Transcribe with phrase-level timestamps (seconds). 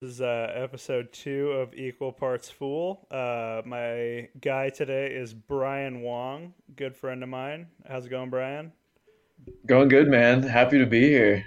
[0.00, 3.06] This is uh, episode two of Equal Parts Fool.
[3.10, 7.66] Uh, my guy today is Brian Wong, good friend of mine.
[7.86, 8.72] How's it going, Brian?
[9.66, 10.42] Going good, man.
[10.42, 11.44] Happy to be here.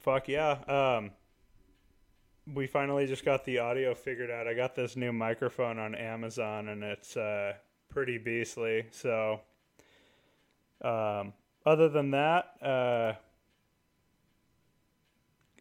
[0.00, 0.50] Fuck yeah.
[0.68, 1.12] Um,
[2.52, 4.46] we finally just got the audio figured out.
[4.46, 7.54] I got this new microphone on Amazon and it's uh,
[7.88, 8.84] pretty beastly.
[8.90, 9.40] So,
[10.82, 11.32] um,
[11.64, 13.14] other than that, uh,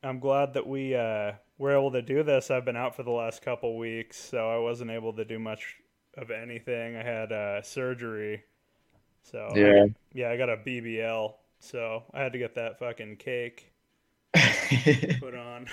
[0.03, 2.49] I'm glad that we uh, were able to do this.
[2.51, 5.77] I've been out for the last couple weeks, so I wasn't able to do much
[6.17, 6.95] of anything.
[6.97, 8.43] I had uh, surgery,
[9.23, 9.85] so Yeah.
[10.13, 13.71] yeah, I got a BBL, so I had to get that fucking cake
[15.19, 15.67] put on.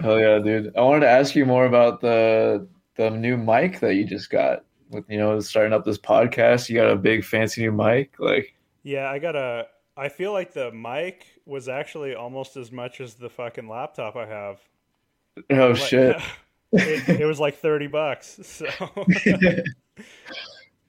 [0.00, 0.76] Hell yeah, dude.
[0.76, 4.64] I wanted to ask you more about the the new mic that you just got.
[4.90, 8.14] With you know, starting up this podcast, you got a big fancy new mic.
[8.18, 9.66] Like, Yeah, I got a.
[9.96, 14.26] I feel like the mic was actually almost as much as the fucking laptop I
[14.26, 14.60] have.
[15.50, 16.16] Oh Like, shit.
[16.72, 18.38] it, it was like thirty bucks.
[18.42, 18.66] So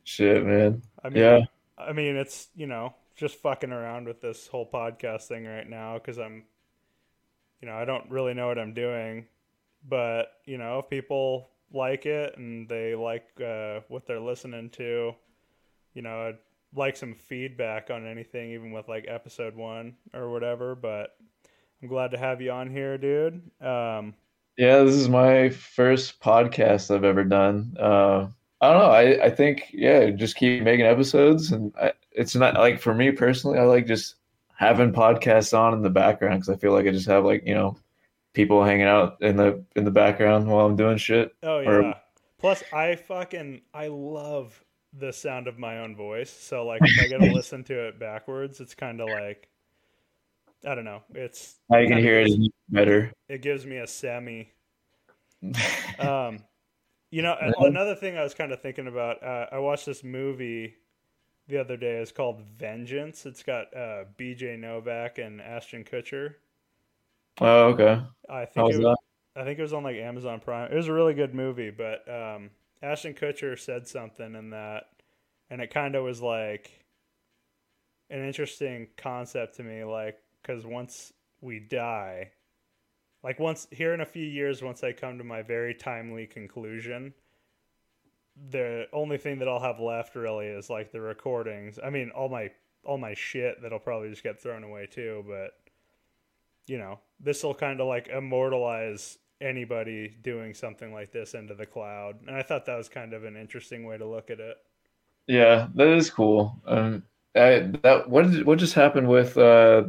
[0.03, 0.81] Shit, man.
[1.03, 1.39] I mean, Yeah.
[1.77, 5.95] I mean, it's you know just fucking around with this whole podcast thing right now
[5.95, 6.43] because I'm,
[7.61, 9.25] you know, I don't really know what I'm doing,
[9.87, 15.13] but you know, if people like it and they like uh, what they're listening to,
[15.93, 16.37] you know, I'd
[16.75, 20.75] like some feedback on anything, even with like episode one or whatever.
[20.75, 21.15] But
[21.81, 23.41] I'm glad to have you on here, dude.
[23.61, 24.13] Um,
[24.57, 27.75] Yeah, this is my first podcast I've ever done.
[27.79, 28.27] Uh,
[28.59, 28.89] I don't know.
[28.91, 31.51] I, I think, yeah, just keep making episodes.
[31.51, 34.15] And I, it's not like for me personally, I like just
[34.55, 37.53] having podcasts on in the background because I feel like I just have like, you
[37.53, 37.77] know,
[38.33, 41.35] people hanging out in the in the background while I'm doing shit.
[41.43, 41.93] Oh Or- yeah.
[42.39, 46.29] Plus, I fucking I love the sound of my own voice.
[46.31, 49.49] So like, if I get to listen to it backwards, it's kind of like
[50.67, 51.01] I don't know.
[51.13, 53.11] It's Now you can hear it better.
[53.29, 54.51] It gives me a semi.
[55.99, 56.43] Um,
[57.09, 59.23] you know, another thing I was kind of thinking about.
[59.23, 60.75] Uh, I watched this movie
[61.47, 61.97] the other day.
[61.97, 63.25] It's called Vengeance.
[63.25, 64.57] It's got uh, B.J.
[64.57, 66.35] Novak and Ashton Kutcher.
[67.39, 68.01] Oh, okay.
[68.29, 68.97] I think it, that?
[69.35, 70.71] I think it was on like Amazon Prime.
[70.71, 72.49] It was a really good movie, but um,
[72.81, 74.85] Ashton Kutcher said something in that,
[75.49, 76.71] and it kind of was like
[78.09, 79.83] an interesting concept to me.
[79.83, 82.31] Like, because once we die,
[83.23, 87.13] like once here in a few years, once I come to my very timely conclusion,
[88.49, 91.79] the only thing that I'll have left really is like the recordings.
[91.83, 92.51] I mean, all my
[92.83, 95.51] all my shit that'll probably just get thrown away too, but
[96.67, 101.65] you know, this will kind of like immortalize anybody doing something like this into the
[101.65, 102.15] cloud.
[102.27, 104.57] And I thought that was kind of an interesting way to look at it.
[105.27, 106.59] Yeah, that is cool.
[106.65, 107.03] Um,
[107.35, 109.83] I, that what did, what just happened with uh,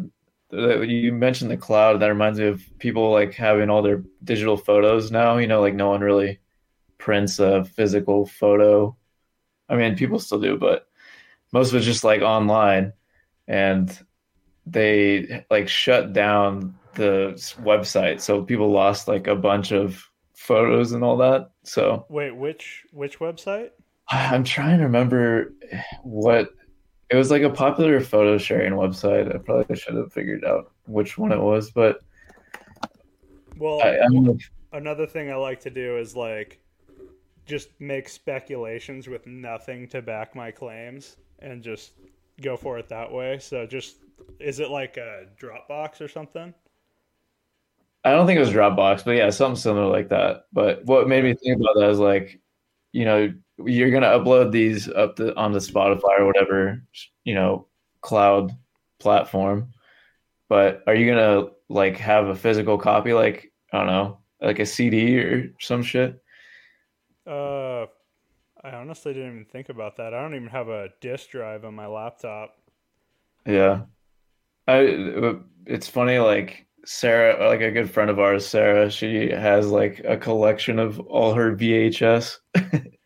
[0.51, 2.01] you mentioned the cloud.
[2.01, 5.37] That reminds me of people like having all their digital photos now.
[5.37, 6.41] You know, like no one really
[6.99, 8.97] prints a physical photo.
[9.69, 10.89] I mean, people still do, but
[11.53, 12.93] most of it's just like online,
[13.47, 13.99] and
[14.67, 17.33] they like shut down the
[17.63, 20.05] website, so people lost like a bunch of
[20.35, 21.51] photos and all that.
[21.65, 22.07] So.
[22.09, 23.71] Wait, which which website?
[24.11, 25.53] I'm trying to remember
[26.03, 26.51] what
[27.11, 29.35] it was like a popular photo sharing website.
[29.35, 32.01] I probably should have figured out which one it was, but
[33.57, 33.97] Well, I,
[34.73, 36.61] another thing I like to do is like
[37.47, 41.93] just make speculations with nothing to back my claims and just
[42.43, 43.39] go for it that way.
[43.39, 43.97] So just
[44.39, 46.53] is it like a Dropbox or something?
[48.05, 50.45] I don't think it was Dropbox, but yeah, something similar like that.
[50.53, 52.41] But what made me think about that is like,
[52.93, 53.33] you know,
[53.65, 56.83] you're gonna upload these up to onto Spotify or whatever,
[57.25, 57.67] you know,
[58.01, 58.53] cloud
[58.99, 59.73] platform.
[60.49, 64.67] But are you gonna like have a physical copy, like I don't know, like a
[64.67, 66.23] CD or some shit?
[67.27, 67.87] Uh
[68.63, 70.15] I honestly didn't even think about that.
[70.15, 72.57] I don't even have a disk drive on my laptop.
[73.47, 73.83] Yeah.
[74.67, 75.37] I
[75.67, 80.17] it's funny like Sarah like a good friend of ours Sarah she has like a
[80.17, 82.37] collection of all her VHS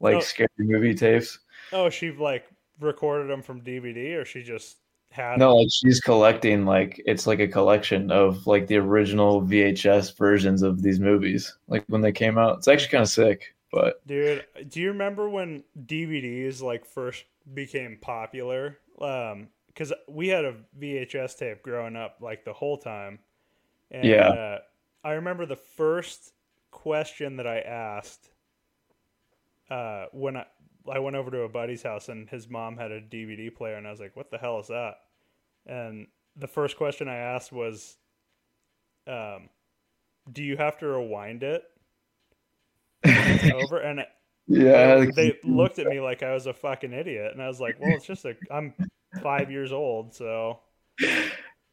[0.00, 0.22] like Oh.
[0.22, 1.38] scary movie tapes.
[1.72, 2.46] Oh, she like
[2.80, 4.78] recorded them from DVD or she just
[5.10, 10.10] had No, like she's collecting like it's like a collection of like the original VHS
[10.16, 12.58] versions of these movies like when they came out.
[12.58, 17.98] It's actually kind of sick, but Dude, do you remember when DVDs like first became
[18.00, 18.78] popular?
[19.00, 23.20] Um, because we had a VHS tape growing up like the whole time,
[23.90, 24.30] and Yeah.
[24.30, 24.58] uh,
[25.04, 26.32] I remember the first
[26.70, 28.30] question that I asked
[29.70, 30.46] uh, when I
[30.90, 33.86] I went over to a buddy's house and his mom had a DVD player, and
[33.86, 34.94] I was like, "What the hell is that?"
[35.66, 36.06] And
[36.36, 37.96] the first question I asked was,
[39.06, 39.50] um,
[40.32, 41.62] do you have to rewind it?
[43.02, 44.04] It's over and
[44.46, 47.78] Yeah, they looked at me like I was a fucking idiot, and I was like,
[47.80, 48.74] "Well, it's just a I'm
[49.22, 50.60] five years old, so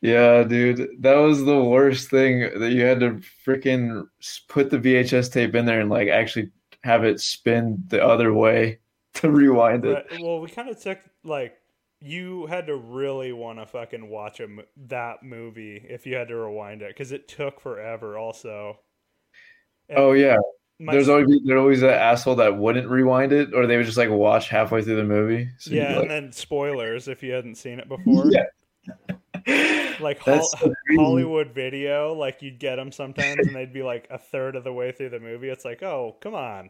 [0.02, 4.06] yeah, dude, that was the worst thing that you had to freaking
[4.48, 6.52] put the VHS tape in there and like actually
[6.88, 8.80] have it spin the other way
[9.16, 10.06] to rewind it.
[10.12, 11.58] Right, well, we kind of took like
[12.00, 14.48] you had to really want to fucking watch a,
[14.88, 18.18] that movie if you had to rewind it because it took forever.
[18.18, 18.80] Also,
[19.90, 20.38] And Oh yeah,
[20.80, 24.10] there's always there's always that asshole that wouldn't rewind it, or they would just like
[24.10, 25.50] watch halfway through the movie.
[25.58, 28.26] So yeah, and like, then spoilers if you hadn't seen it before.
[28.30, 28.44] yeah.
[30.00, 30.76] Like That's Hol- so.
[30.96, 34.72] Hollywood Video, like you'd get them sometimes, and they'd be like a third of the
[34.74, 35.50] way through the movie.
[35.50, 36.70] It's like, oh, come on,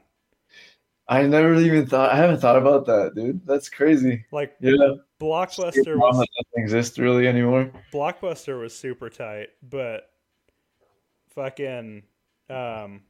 [1.09, 2.11] I never even thought.
[2.11, 3.45] I haven't thought about that, dude.
[3.45, 4.25] That's crazy.
[4.31, 4.73] like Yeah,
[5.21, 7.71] Blockbuster was doesn't exist really anymore.
[7.93, 10.09] Blockbuster was super tight, but
[11.29, 12.03] fucking
[12.49, 13.01] um,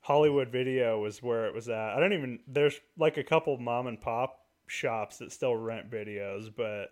[0.00, 1.96] Hollywood Video was where it was at.
[1.96, 6.52] I don't even there's like a couple mom and pop shops that still rent videos,
[6.54, 6.90] but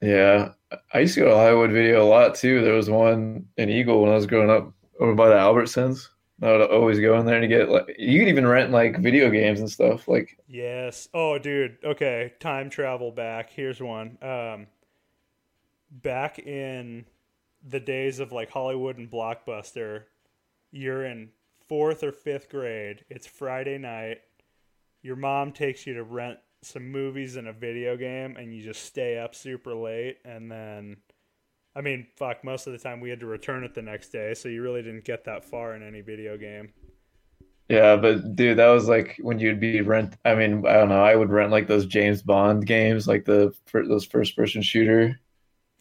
[0.00, 0.52] Yeah,
[0.94, 2.62] I used to go to Hollywood Video a lot too.
[2.62, 6.08] There was one in Eagle when I was growing up over by the Albertsons.
[6.42, 9.30] I would always go in there to get like you could even rent like video
[9.30, 10.08] games and stuff.
[10.08, 11.08] Like yes.
[11.12, 11.76] Oh, dude.
[11.84, 13.50] Okay, time travel back.
[13.50, 14.16] Here's one.
[14.22, 14.66] Um,
[15.90, 17.04] back in
[17.66, 20.04] the days of like Hollywood and Blockbuster,
[20.70, 21.30] you're in
[21.68, 23.04] fourth or fifth grade.
[23.10, 24.20] It's Friday night.
[25.02, 28.84] Your mom takes you to rent some movies and a video game, and you just
[28.84, 30.18] stay up super late.
[30.24, 30.98] And then,
[31.80, 34.34] I mean, fuck, most of the time we had to return it the next day,
[34.34, 36.74] so you really didn't get that far in any video game.
[37.68, 40.16] yeah, but dude, that was like when you'd be rent.
[40.24, 41.04] I mean, I don't know.
[41.04, 45.20] I would rent like those James Bond games, like the those first person shooter,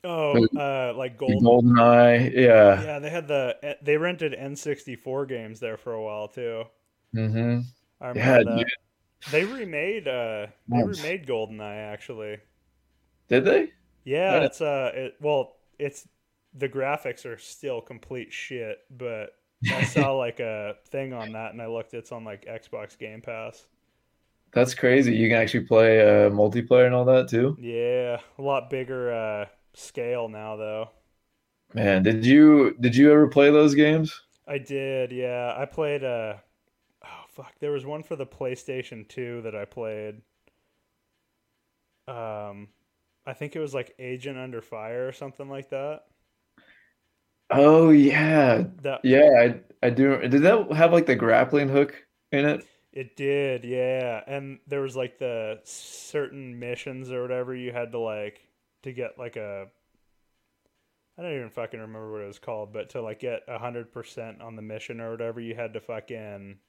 [0.03, 1.45] Oh, uh, like the Gold.
[1.45, 2.33] GoldenEye.
[2.35, 2.83] Yeah.
[2.83, 6.65] Yeah, they had the eh, they rented N64 games there for a while too.
[7.15, 7.59] Mm-hmm.
[8.01, 8.65] I Yeah, remember that.
[8.65, 8.67] dude.
[9.27, 12.41] They remade uh they remade GoldenEye actually.
[13.29, 13.71] Did they?
[14.03, 14.43] Yeah, Yeah.
[14.43, 16.07] it's uh it well, it's
[16.53, 19.31] the graphics are still complete shit, but
[19.71, 23.21] I saw like a thing on that and I looked it's on like Xbox Game
[23.21, 23.65] Pass.
[24.51, 25.15] That's crazy.
[25.15, 27.55] You can actually play uh, multiplayer and all that too.
[27.59, 30.89] Yeah, a lot bigger uh scale now though.
[31.73, 34.21] Man, did you did you ever play those games?
[34.47, 35.53] I did, yeah.
[35.55, 36.35] I played uh
[37.05, 40.21] oh fuck, there was one for the PlayStation 2 that I played.
[42.07, 42.69] Um
[43.29, 46.05] I think it was like Agent Under Fire or something like that.
[47.51, 49.29] Oh yeah, That yeah.
[49.81, 50.19] I I do.
[50.27, 52.65] Did that have like the grappling hook in it?
[52.91, 54.21] it did, yeah.
[54.27, 58.47] And there was like the certain missions or whatever you had to like
[58.83, 59.67] to get like a
[61.17, 63.91] I don't even fucking remember what it was called, but to like get a hundred
[63.91, 66.59] percent on the mission or whatever, you had to fucking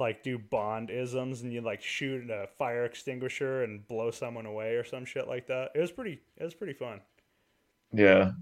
[0.00, 4.74] like do bond isms and you like shoot a fire extinguisher and blow someone away
[4.74, 5.70] or some shit like that.
[5.74, 7.00] It was pretty it was pretty fun.
[7.92, 8.32] Yeah.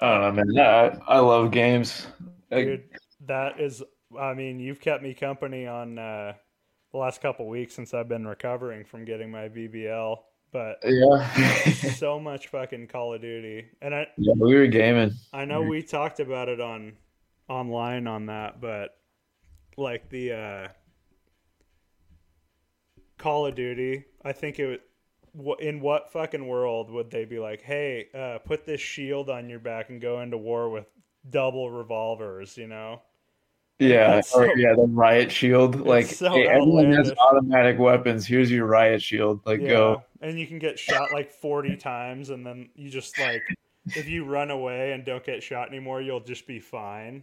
[0.00, 0.58] I don't know, man.
[0.58, 2.06] I, I love games.
[2.50, 2.84] Dude,
[3.26, 3.82] that is
[4.18, 6.34] I mean, you've kept me company on uh
[6.92, 10.18] the last couple weeks since I've been recovering from getting my BBL,
[10.52, 11.72] but yeah.
[11.94, 13.66] so much fucking Call of Duty.
[13.80, 15.12] And I Yeah, we were gaming.
[15.32, 16.94] I know we talked about it on
[17.48, 18.98] online on that, but
[19.76, 20.68] like the uh,
[23.18, 24.66] Call of Duty, I think it
[25.34, 25.60] would.
[25.60, 29.58] In what fucking world would they be like, "Hey, uh, put this shield on your
[29.58, 30.86] back and go into war with
[31.28, 32.56] double revolvers"?
[32.56, 33.02] You know?
[33.78, 35.80] Yeah, or so- yeah, the riot shield.
[35.80, 38.26] Like, so hey, everyone has automatic weapons.
[38.26, 39.44] Here's your riot shield.
[39.44, 40.02] Like, go.
[40.22, 43.42] And you can get shot like forty times, and then you just like,
[43.88, 47.22] if you run away and don't get shot anymore, you'll just be fine.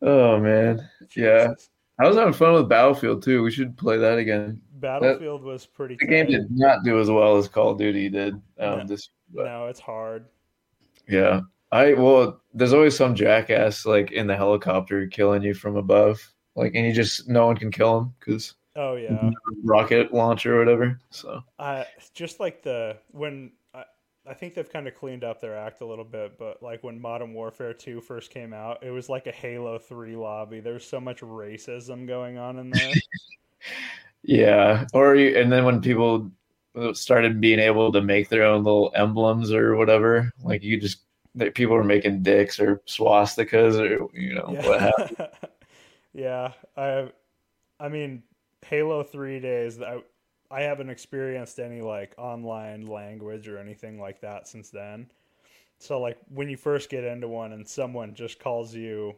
[0.00, 1.48] Oh man, yeah.
[1.48, 1.68] Jesus.
[2.02, 3.42] I was having fun with Battlefield too.
[3.42, 4.60] We should play that again.
[4.74, 5.96] Battlefield was pretty.
[6.00, 8.34] The game did not do as well as Call of Duty did.
[8.58, 8.84] Um, No.
[8.84, 10.26] this, but- No, it's hard.
[11.08, 11.40] yeah.
[11.70, 16.20] I well, there's always some jackass like in the helicopter killing you from above,
[16.54, 19.30] like, and you just no one can kill him because Oh yeah.
[19.62, 20.98] rocket launcher or whatever.
[21.10, 23.52] So I just like the when
[24.26, 26.82] I, I think they've kind of cleaned up their act a little bit, but like
[26.82, 30.60] when Modern Warfare 2 first came out, it was like a Halo 3 lobby.
[30.60, 32.92] There was so much racism going on in there.
[34.22, 36.30] yeah, or you, and then when people
[36.92, 40.98] started being able to make their own little emblems or whatever, like you just
[41.34, 45.16] that people were making dicks or swastikas or you know what happened.
[45.18, 45.26] yeah.
[46.14, 47.12] yeah, I
[47.80, 48.22] I mean
[48.66, 50.02] Halo 3 days I
[50.52, 55.06] I haven't experienced any like online language or anything like that since then.
[55.78, 59.14] So like when you first get into one and someone just calls you,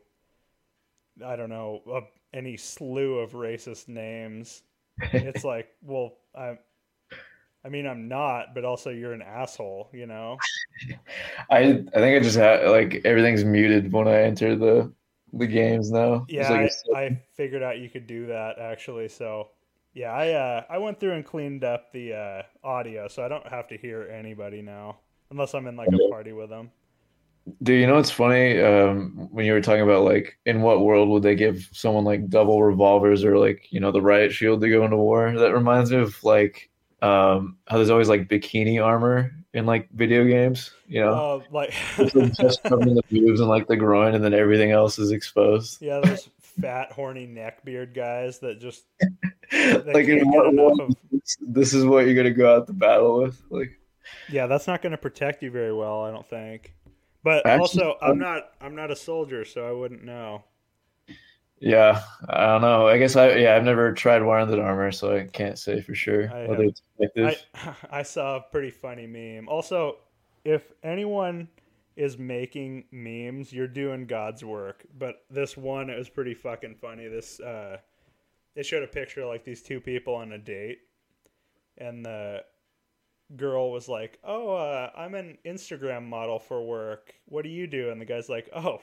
[1.25, 4.63] I don't know, a, any slew of racist names,
[5.13, 6.57] it's like, well, I,
[7.65, 10.39] I mean, I'm not, but also you're an asshole, you know.
[11.51, 14.93] I I think I just had like everything's muted when I enter the
[15.33, 16.27] the games now.
[16.29, 19.09] Yeah, like I, I figured out you could do that actually.
[19.09, 19.49] So
[19.95, 23.47] yeah, I uh, I went through and cleaned up the uh, audio, so I don't
[23.49, 24.99] have to hear anybody now,
[25.31, 26.71] unless I'm in like a party with them.
[27.63, 28.59] Do you know what's funny?
[28.61, 32.29] Um, when you were talking about like, in what world would they give someone like
[32.31, 35.31] double revolvers or like you know the riot shield to go into war?
[35.33, 36.71] That reminds me of like
[37.03, 40.73] um, how there's always like bikini armor in like video games.
[40.89, 41.75] You know, Uh, like
[42.33, 45.83] just covering the boobs and like the groin, and then everything else is exposed.
[45.83, 46.31] yeah, those
[46.61, 48.85] fat horny neckbeard guys that just
[49.53, 50.97] like what get enough world,
[51.41, 53.41] this is what you're gonna go out to battle with?
[53.51, 53.79] Like,
[54.29, 56.75] yeah, that's not to protect you very well, I don't think.
[57.23, 60.45] But Actually, also, I'm not I'm not a soldier, so I wouldn't know.
[61.59, 62.87] yeah, I don't know.
[62.87, 65.95] I guess I yeah, I've never tried wearing that armor, so I can't say for
[65.95, 67.45] sure I whether have- it's effective.
[67.55, 69.49] I I saw a pretty funny meme.
[69.49, 69.97] Also,
[70.45, 71.49] if anyone
[71.97, 74.85] is making memes, you're doing God's work.
[74.97, 77.09] But this one it was pretty fucking funny.
[77.09, 77.79] This uh
[78.55, 80.79] they showed a picture of like these two people on a date
[81.79, 82.45] and the
[83.37, 87.15] girl was like, "Oh, uh, I'm an Instagram model for work.
[87.27, 88.81] What do you do?" And the guy's like, "Oh,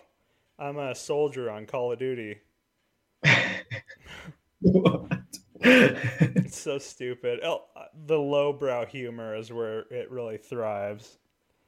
[0.60, 2.40] I'm a soldier on Call of Duty."
[4.64, 5.12] What?
[5.64, 7.40] It's so stupid.
[7.44, 7.64] Oh,
[8.06, 11.18] the lowbrow humor is where it really thrives.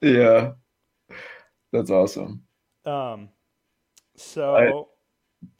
[0.02, 0.52] yeah,
[1.72, 2.44] that's awesome.
[2.86, 3.30] Um,
[4.16, 4.90] so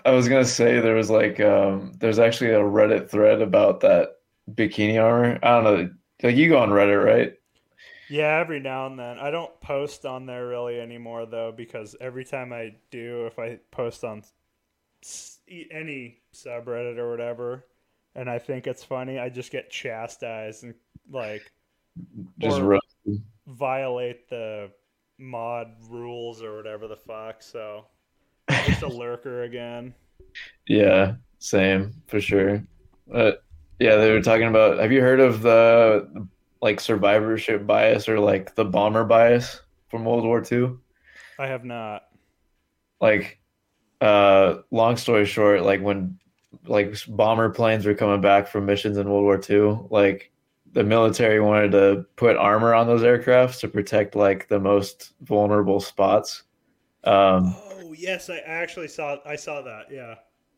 [0.06, 4.18] I was gonna say there was like um there's actually a Reddit thread about that
[4.52, 5.40] bikini armor.
[5.44, 5.90] I don't know.
[6.22, 7.34] Like you go on Reddit, right?
[8.08, 12.26] yeah, every now and then I don't post on there really anymore though because every
[12.26, 14.24] time I do, if I post on
[15.72, 17.66] any subreddit or whatever,
[18.16, 20.76] and I think it's funny, I just get chastised and
[21.10, 21.52] like
[22.40, 22.62] Just
[23.48, 24.72] violate the
[25.18, 27.42] mod rules or whatever the fuck.
[27.42, 27.86] So
[28.50, 29.94] just a lurker again.
[30.68, 32.64] Yeah, same for sure.
[33.08, 33.44] But
[33.80, 34.80] yeah, they were talking about.
[34.80, 36.28] Have you heard of the
[36.62, 40.76] like survivorship bias or like the bomber bias from World War II?
[41.38, 42.04] I have not.
[43.02, 43.40] Like,
[44.00, 46.18] uh, long story short, like when
[46.66, 50.32] like bomber planes were coming back from missions in World War II, like
[50.74, 55.80] the military wanted to put armor on those aircraft to protect like the most vulnerable
[55.80, 56.44] spots.
[57.04, 57.56] Um,
[57.94, 59.18] Oh yes, I actually saw.
[59.26, 59.86] I saw that.
[59.92, 60.16] Yeah.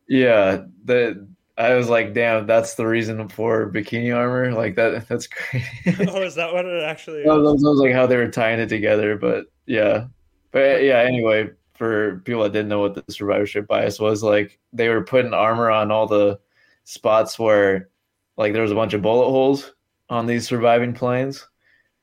[0.08, 4.52] Yeah, the I was like, damn, that's the reason for bikini armor.
[4.52, 5.64] Like that, that's great.
[6.08, 7.26] oh, is that what it actually is?
[7.26, 9.16] was, that was like how they were tying it together.
[9.16, 10.06] But yeah,
[10.50, 11.00] but yeah.
[11.00, 15.34] Anyway, for people that didn't know what the survivorship bias was, like they were putting
[15.34, 16.38] armor on all the
[16.84, 17.90] spots where,
[18.36, 19.72] like, there was a bunch of bullet holes
[20.08, 21.46] on these surviving planes,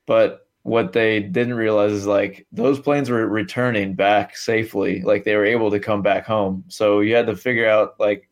[0.05, 5.35] but what they didn't realize is like those planes were returning back safely like they
[5.35, 8.29] were able to come back home so you had to figure out like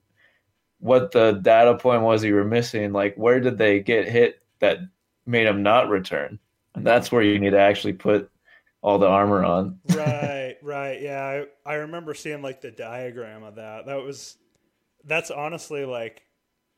[0.80, 4.80] what the data point was you were missing like where did they get hit that
[5.26, 6.40] made them not return
[6.76, 8.32] and that's where you need to actually put
[8.82, 11.02] all the armor on right, right.
[11.02, 13.86] Yeah, I, I remember seeing like the diagram of that.
[13.86, 14.38] That was
[15.06, 16.24] that's honestly like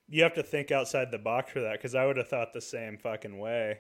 [0.10, 2.62] you have to think outside the box for that because I would have thought the
[2.62, 3.80] same fucking way.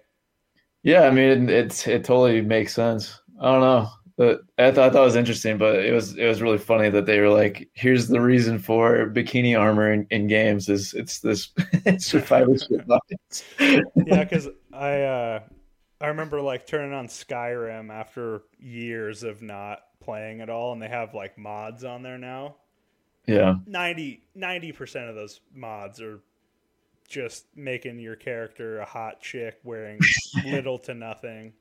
[0.83, 4.91] yeah i mean it's it totally makes sense i don't know but I thought, I
[4.91, 7.69] thought it was interesting but it was it was really funny that they were like
[7.73, 11.47] here's the reason for bikini armor in, in games is it's this
[12.29, 12.67] bias
[14.05, 15.39] Yeah, because I uh,
[16.01, 20.89] I remember like turning on Skyrim after years of not playing at all, and they
[20.89, 22.57] have like mods on there now.
[23.25, 26.19] Yeah 90 percent of those mods are
[27.07, 29.99] just making your character a hot chick wearing
[30.45, 31.53] little to nothing.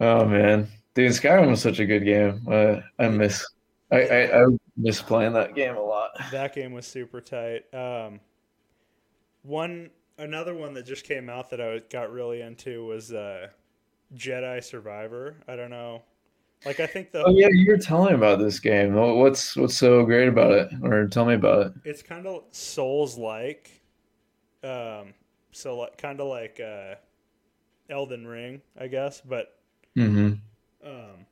[0.00, 2.42] Oh man, dude, Skyrim was such a good game.
[2.50, 3.46] Uh, I miss,
[3.92, 6.12] I, I I miss playing that game a lot.
[6.32, 7.72] That game was super tight.
[7.74, 8.20] Um,
[9.42, 13.48] one another one that just came out that I got really into was uh,
[14.14, 15.36] Jedi Survivor.
[15.46, 16.02] I don't know,
[16.64, 18.94] like I think the Oh yeah, you were telling me about this game.
[18.94, 20.70] What's what's so great about it?
[20.82, 21.72] Or tell me about it.
[21.84, 23.70] it's kind of Souls like,
[24.64, 25.14] um,
[25.52, 26.96] so like kind of like uh,
[27.90, 29.58] Elden Ring, I guess, but
[29.96, 30.40] Mm-hmm.
[30.84, 31.26] um,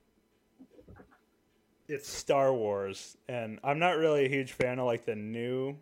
[1.88, 5.76] it's Star Wars, and I'm not really a huge fan of like the new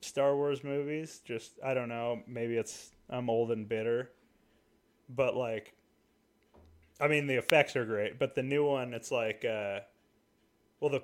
[0.00, 1.22] Star Wars movies.
[1.24, 4.12] Just I don't know, maybe it's I'm old and bitter,
[5.08, 5.74] but like
[7.02, 9.80] I mean, the effects are great, but the new one, it's like, uh,
[10.80, 11.02] well, the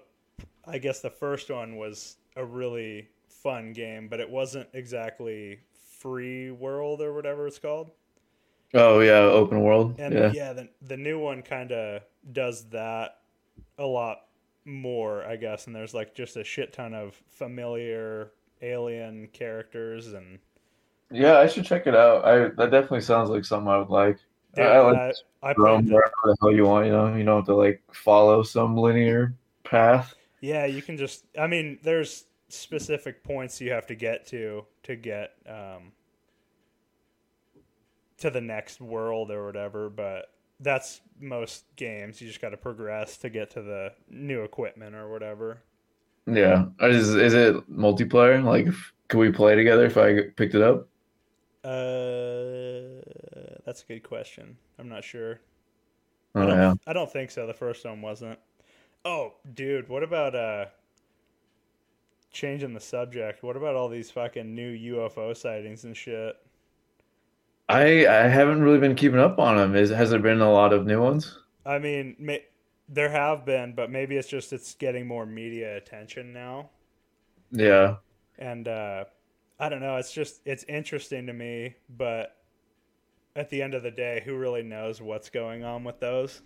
[0.65, 5.59] I guess the first one was a really fun game, but it wasn't exactly
[5.99, 7.91] free world or whatever it's called.
[8.75, 9.97] Oh yeah, open world.
[9.99, 10.31] And yeah.
[10.33, 12.03] yeah, the the new one kind of
[12.33, 13.21] does that
[13.79, 14.27] a lot
[14.65, 15.67] more, I guess.
[15.67, 20.39] And there's like just a shit ton of familiar alien characters and
[21.11, 22.25] Yeah, I should check it out.
[22.25, 24.19] I that definitely sounds like something I would like.
[24.57, 26.87] I like I, I roam wherever the hell you want.
[26.87, 30.15] You know, you don't have to like follow some linear path.
[30.41, 31.25] yeah, you can just.
[31.39, 35.93] I mean, there's specific points you have to get to to get um,
[38.19, 42.21] to the next world or whatever, but that's most games.
[42.21, 45.63] You just got to progress to get to the new equipment or whatever.
[46.27, 48.43] Yeah, is is it multiplayer?
[48.43, 48.67] Like,
[49.09, 50.89] could we play together if I picked it up?
[51.65, 53.03] Uh,
[53.65, 54.57] that's a good question.
[54.79, 55.41] I'm not sure.
[56.37, 56.75] I Oh don't, yeah.
[56.87, 57.47] I don't think so.
[57.47, 58.39] The first one wasn't.
[59.05, 60.67] Oh, dude, what about uh
[62.31, 63.43] changing the subject?
[63.43, 66.37] What about all these fucking new UFO sightings and shit?
[67.71, 69.75] I I haven't really been keeping up on them.
[69.75, 71.39] Is has there been a lot of new ones?
[71.65, 72.45] I mean, may,
[72.89, 76.71] there have been, but maybe it's just it's getting more media attention now.
[77.51, 77.97] Yeah.
[78.39, 79.05] And uh
[79.61, 82.37] I don't know, it's just it's interesting to me, but
[83.35, 86.43] at the end of the day, who really knows what's going on with those?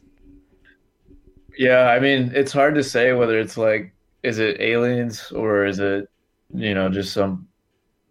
[1.59, 5.79] Yeah, I mean, it's hard to say whether it's like, is it aliens or is
[5.79, 6.09] it,
[6.55, 7.49] you know, just some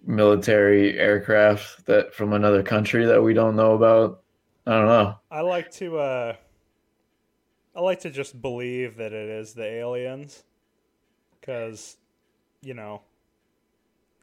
[0.05, 4.22] military aircraft that from another country that we don't know about?
[4.65, 5.15] I don't know.
[5.29, 6.36] I like to uh
[7.75, 10.43] I like to just believe that it is the aliens
[11.41, 11.98] cuz
[12.62, 13.01] you know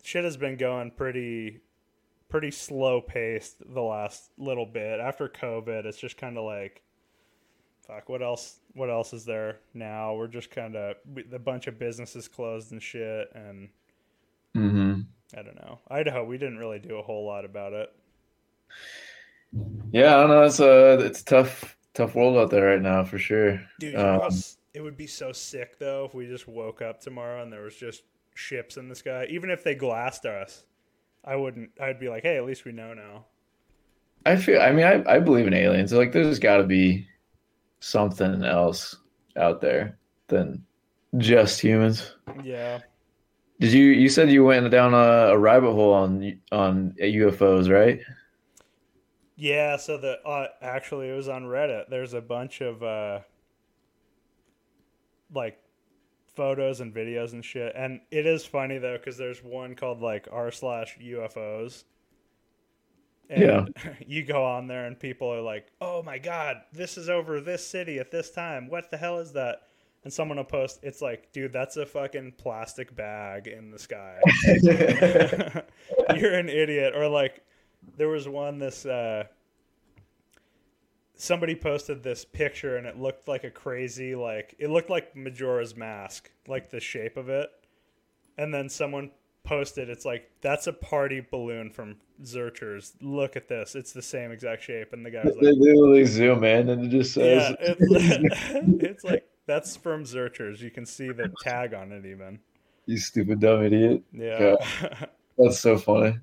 [0.09, 1.61] shit has been going pretty
[2.31, 5.01] pretty slow paced the last little bit.
[5.01, 6.83] After covid it's just kind of like
[7.87, 10.15] fuck what else what else is there now?
[10.15, 10.97] We're just kind of
[11.33, 13.69] a bunch of businesses closed and shit and
[14.55, 15.01] hmm
[15.37, 15.79] i don't know.
[15.91, 17.91] Idaho we didn't really do a whole lot about it.
[19.93, 20.43] Yeah, I don't know.
[20.45, 23.61] It's a it's a tough tough world out there right now for sure.
[23.79, 24.33] Dude, you know how Um,
[24.75, 27.77] it would be so sick though if we just woke up tomorrow and there was
[27.77, 28.03] just
[28.39, 29.27] ships in the sky.
[29.31, 30.65] Even if they glassed us,
[31.25, 31.71] I wouldn't.
[31.81, 33.27] I'd be like, hey, at least we know now.
[34.27, 34.61] I feel.
[34.61, 35.93] I mean, I I believe in aliens.
[35.93, 37.09] Like, there's got to be
[37.81, 38.97] something else
[39.37, 39.99] out there
[40.29, 40.65] than
[41.19, 42.15] just humans.
[42.35, 42.81] Yeah,
[43.61, 48.01] Did you you said you went down a, a rabbit hole on on UFOs, right?
[49.37, 49.77] yeah.
[49.77, 51.89] So the uh, actually it was on Reddit.
[51.91, 53.21] There's a bunch of uh,
[55.33, 55.59] like
[56.39, 60.29] photos and videos and shit, and it is funny though because there's one called like
[60.31, 61.83] r slash UFOs.
[63.29, 63.67] And Yeah.
[64.07, 67.67] you go on there and people are like, "Oh my god, this is over this
[67.67, 68.69] city at this time.
[68.69, 69.63] What the hell is that?"
[70.05, 74.21] And someone will post, "It's like, dude, that's a fucking plastic bag in the sky."
[76.17, 76.95] You're an idiot.
[76.95, 77.43] Or like,
[77.97, 79.25] there was one this uh,
[81.19, 85.77] somebody posted this picture and it looked like a crazy like it looked like Majora's
[85.77, 87.51] mask, like the shape of it.
[88.39, 89.13] And then someone
[89.45, 92.95] posted, it's like that's a party balloon from Zurchers.
[93.03, 94.93] Look at this, it's the same exact shape.
[94.95, 97.89] And the guy was They literally zoom in and it just Yeah, says, it's,
[98.79, 100.61] it's like that's from Zurchers.
[100.61, 102.41] You can see the tag on it even.
[102.87, 104.57] "You stupid dumb idiot." Yeah.
[105.39, 106.19] That's so funny.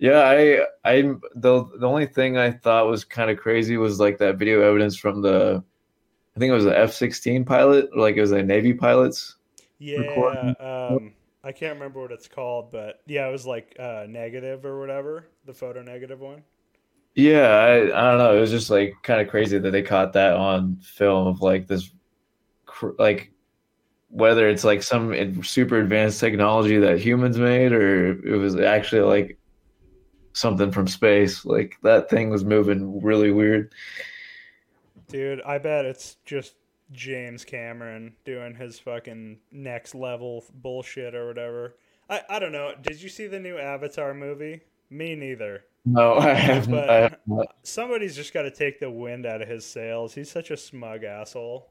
[0.00, 1.02] Yeah, I I
[1.34, 4.96] the the only thing I thought was kind of crazy was like that video evidence
[4.96, 5.62] from the
[6.34, 9.36] I think it was the F sixteen pilot, like it was a Navy pilots.
[9.78, 10.56] Yeah, recording.
[10.58, 11.12] um,
[11.44, 15.28] I can't remember what it's called, but yeah, it was like uh, negative or whatever,
[15.44, 16.44] the photo negative one.
[17.14, 18.36] Yeah, I, I don't know.
[18.36, 21.66] It was just like kind of crazy that they caught that on film of like
[21.66, 21.90] this,
[22.64, 23.32] cr- like
[24.08, 29.39] whether it's like some super advanced technology that humans made or it was actually like
[30.32, 31.44] something from space.
[31.44, 33.72] Like that thing was moving really weird.
[35.08, 36.54] Dude, I bet it's just
[36.92, 41.76] James Cameron doing his fucking next level bullshit or whatever.
[42.08, 42.74] I, I don't know.
[42.82, 44.60] Did you see the new Avatar movie?
[44.90, 45.64] Me neither.
[45.84, 46.72] No, I haven't.
[46.72, 47.54] But- I have not.
[47.62, 50.14] Somebody's just got to take the wind out of his sails.
[50.14, 51.70] He's such a smug asshole.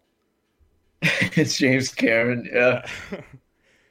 [1.01, 2.49] it's James Cameron.
[2.51, 2.85] Yeah.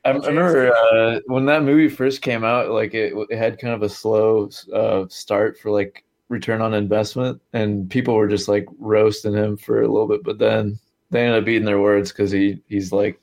[0.09, 3.75] I, I remember uh, when that movie first came out, like it, it had kind
[3.75, 8.67] of a slow uh, start for like return on investment, and people were just like
[8.79, 10.79] roasting him for a little bit, but then
[11.11, 13.21] they ended up eating their words because he he's like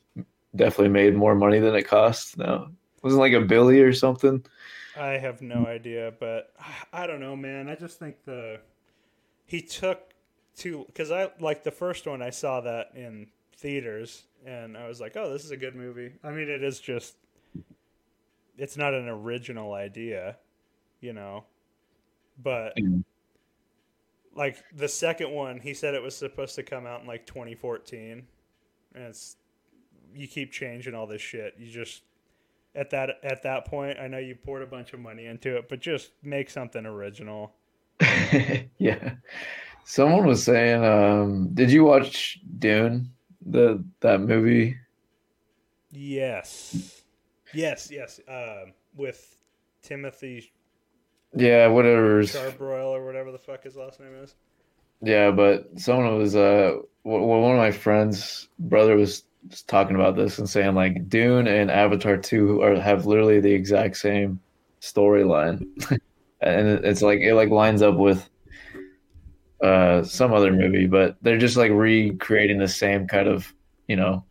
[0.56, 2.38] definitely made more money than it cost.
[2.38, 2.69] Now
[3.06, 4.43] wasn't like a Billy or something.
[4.98, 6.54] I have no idea, but
[6.91, 7.69] I don't know, man.
[7.69, 8.60] I just think the
[9.45, 10.13] he took
[10.58, 12.21] too because I like the first one.
[12.21, 16.13] I saw that in theaters, and I was like, "Oh, this is a good movie."
[16.23, 17.15] I mean, it is just
[18.58, 20.38] it's not an original idea,
[21.01, 21.43] you know,
[22.41, 22.77] but
[24.36, 28.25] like the second one, he said it was supposed to come out in like 2014,
[28.93, 29.38] and it's
[30.13, 31.55] you keep changing all this shit.
[31.58, 32.03] You just
[32.75, 35.69] at that at that point, I know you poured a bunch of money into it,
[35.69, 37.53] but just make something original.
[38.77, 39.15] yeah.
[39.88, 43.12] Someone was saying, um, did you watch Dune?
[43.45, 44.77] The that movie?
[45.91, 47.03] Yes.
[47.51, 48.19] Yes, yes.
[48.27, 49.38] Um, with
[49.81, 50.51] Timothy
[51.36, 54.36] Yeah, whatever's Charbroil or whatever the fuck his last name is.
[55.01, 59.23] Yeah, but someone was uh w- one of my friends' brother was
[59.67, 63.97] talking about this and saying like Dune and Avatar 2 are have literally the exact
[63.97, 64.41] same
[64.81, 65.65] storyline.
[66.41, 68.29] and it's like it like lines up with
[69.62, 73.54] uh some other movie, but they're just like recreating the same kind of,
[73.88, 74.24] you know,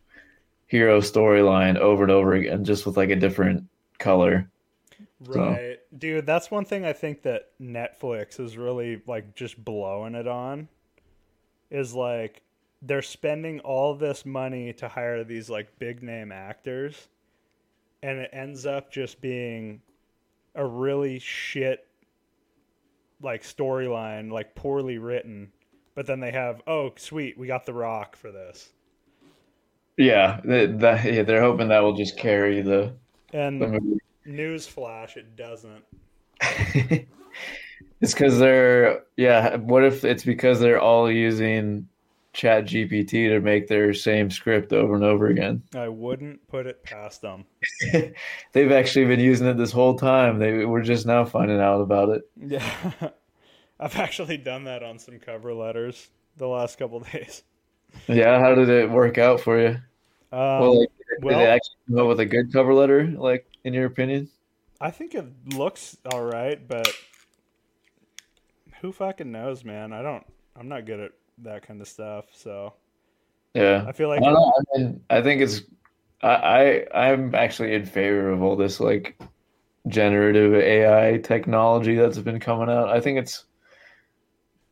[0.67, 3.63] hero storyline over and over again just with like a different
[3.99, 4.49] color.
[5.31, 5.79] So- Right.
[5.97, 10.67] Dude, that's one thing I think that Netflix is really like just blowing it on
[11.71, 12.41] is like
[12.81, 17.07] they're spending all this money to hire these like big name actors
[18.03, 19.81] and it ends up just being
[20.53, 21.87] a really shit
[23.21, 25.51] like storyline, like poorly written.
[25.95, 28.69] But then they have, oh sweet, we got The Rock for this.
[29.97, 32.93] Yeah, that, that yeah, they're hoping that will just carry the,
[33.33, 33.99] And the movie.
[34.27, 35.83] newsflash, it doesn't.
[38.01, 39.55] It's because they're yeah.
[39.55, 41.87] What if it's because they're all using
[42.35, 45.63] Chat GPT to make their same script over and over again?
[45.73, 47.45] I wouldn't put it past them.
[48.51, 50.37] They've actually been using it this whole time.
[50.37, 52.29] They were just now finding out about it.
[52.35, 52.69] Yeah.
[53.79, 57.43] I've actually done that on some cover letters the last couple days.
[58.07, 59.69] Yeah, how did it work out for you?
[60.33, 63.07] Um, well, like, did well- they actually come up with a good cover letter?
[63.07, 64.27] Like, in your opinion?
[64.81, 66.93] I think it looks all right, but
[68.81, 69.93] who fucking knows, man?
[69.93, 70.25] I don't.
[70.57, 72.73] I'm not good at that kind of stuff, so
[73.53, 73.85] Yeah.
[73.87, 74.53] I feel like I know.
[74.57, 75.61] I mean, I think it's.
[76.21, 79.19] I, I I'm actually in favor of all this like
[79.87, 82.89] generative AI technology that's been coming out.
[82.89, 83.45] I think it's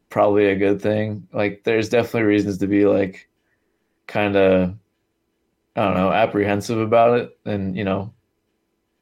[0.10, 1.28] probably a good thing.
[1.34, 3.30] Like, there's definitely reasons to be like,
[4.08, 4.76] kind of,
[5.76, 8.14] I don't know, apprehensive about it, and you know,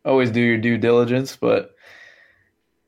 [0.05, 1.35] always do your due diligence.
[1.35, 1.75] But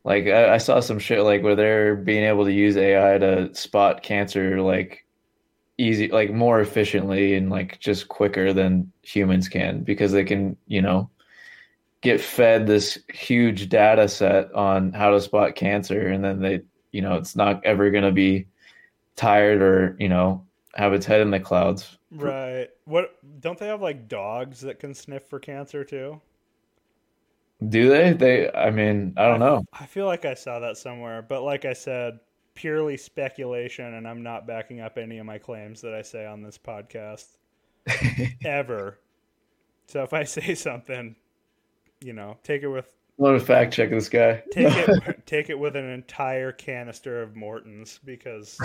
[0.03, 3.53] like, I, I saw some shit like where they're being able to use AI to
[3.55, 5.05] spot cancer like
[5.77, 10.81] easy like more efficiently and like just quicker than humans can because they can you
[10.81, 11.09] know
[12.01, 16.61] get fed this huge data set on how to spot cancer and then they
[16.91, 18.45] you know it's not ever going to be
[19.15, 22.69] tired or you know have its head in the clouds right.
[22.85, 26.21] What don't they have like dogs that can sniff for cancer too?
[27.69, 31.21] Do they they i mean i don't know I feel like I saw that somewhere,
[31.21, 32.19] but like I said,
[32.55, 36.41] purely speculation, and I'm not backing up any of my claims that I say on
[36.41, 37.25] this podcast
[38.45, 38.99] ever.
[39.87, 41.15] So if I say something,
[42.01, 45.59] you know, take it with i'm gonna fact check this guy take it take it
[45.59, 48.57] with an entire canister of Morton's because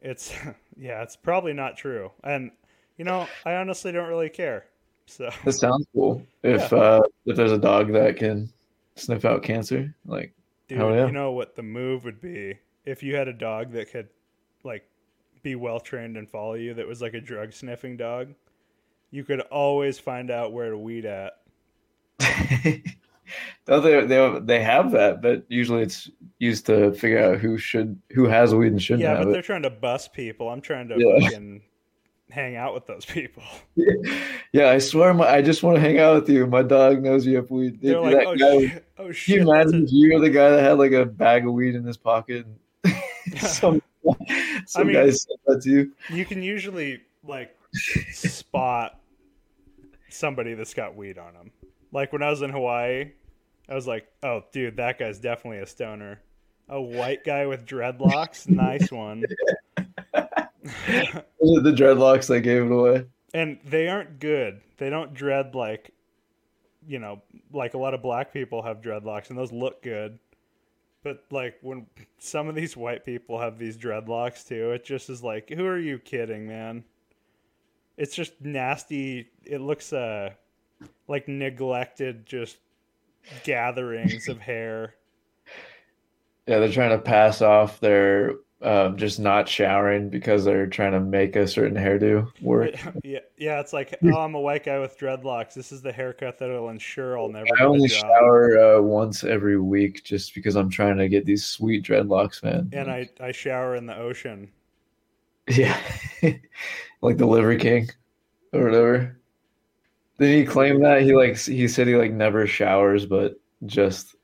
[0.00, 0.32] it's
[0.76, 2.12] yeah, it's probably not true.
[2.22, 2.50] And
[2.96, 4.66] you know, I honestly don't really care.
[5.06, 8.52] So that sounds cool if uh if there's a dog that can
[8.94, 10.32] sniff out cancer like
[10.68, 11.06] dude, yeah.
[11.06, 14.08] you know what the move would be if you had a dog that could
[14.62, 14.86] like
[15.42, 18.34] be well trained and follow you that was like a drug sniffing dog.
[19.10, 21.32] You could always find out where to weed at.
[23.68, 27.98] no, they they they have that, but usually it's used to figure out who should
[28.12, 30.48] who has weed and shouldn't Yeah, but they're trying to bust people.
[30.48, 31.20] I'm trying to Yeah.
[31.20, 31.62] fucking
[32.30, 33.42] hang out with those people.
[34.52, 36.44] Yeah, I swear, my, I just want to hang out with you.
[36.44, 37.70] My dog knows you if we.
[37.70, 39.36] They're That like, oh, guy- shit, oh shit.
[39.36, 41.84] you imagine if you were the guy that had like a bag of weed in
[41.84, 42.46] his pocket?
[42.82, 42.98] And
[43.38, 43.80] some
[44.66, 45.92] some mean- guy said that to you.
[46.10, 47.56] you can usually like
[48.10, 48.98] spot
[50.08, 51.52] somebody that's got weed on them.
[51.92, 53.12] Like when I was in Hawaii,
[53.68, 56.20] I was like, "Oh, dude, that guy's definitely a stoner."
[56.68, 59.24] A white guy with dreadlocks, nice one.
[60.62, 63.04] The dreadlocks that gave it away?
[63.32, 64.60] and they aren't good.
[64.78, 65.92] They don't dread like,
[66.86, 70.18] you know, like a lot of black people have dreadlocks, and those look good.
[71.02, 71.86] But like when
[72.18, 75.78] some of these white people have these dreadlocks too, it just is like, who are
[75.78, 76.84] you kidding, man?
[77.96, 79.30] It's just nasty.
[79.44, 80.30] It looks uh
[81.08, 82.58] like neglected, just
[83.44, 84.94] gatherings of hair.
[86.46, 91.00] Yeah, they're trying to pass off their um, just not showering because they're trying to
[91.00, 92.74] make a certain hairdo work.
[93.02, 93.60] yeah, yeah.
[93.60, 95.54] It's like, oh, I'm a white guy with dreadlocks.
[95.54, 97.46] This is the haircut that'll ensure I'll never.
[97.58, 101.84] I only shower uh, once every week just because I'm trying to get these sweet
[101.84, 102.68] dreadlocks, man.
[102.72, 104.50] And I I shower in the ocean.
[105.48, 105.80] Yeah,
[107.00, 107.88] like the Liver King
[108.52, 109.16] or whatever.
[110.18, 114.16] Did he claim that he like he said he like never showers, but just.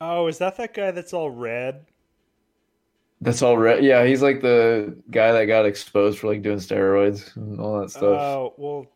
[0.00, 1.86] Oh, is that that guy that's all red?
[3.20, 3.82] That's all right.
[3.82, 7.90] Yeah, he's like the guy that got exposed for like doing steroids and all that
[7.90, 8.02] stuff.
[8.04, 8.86] Oh well,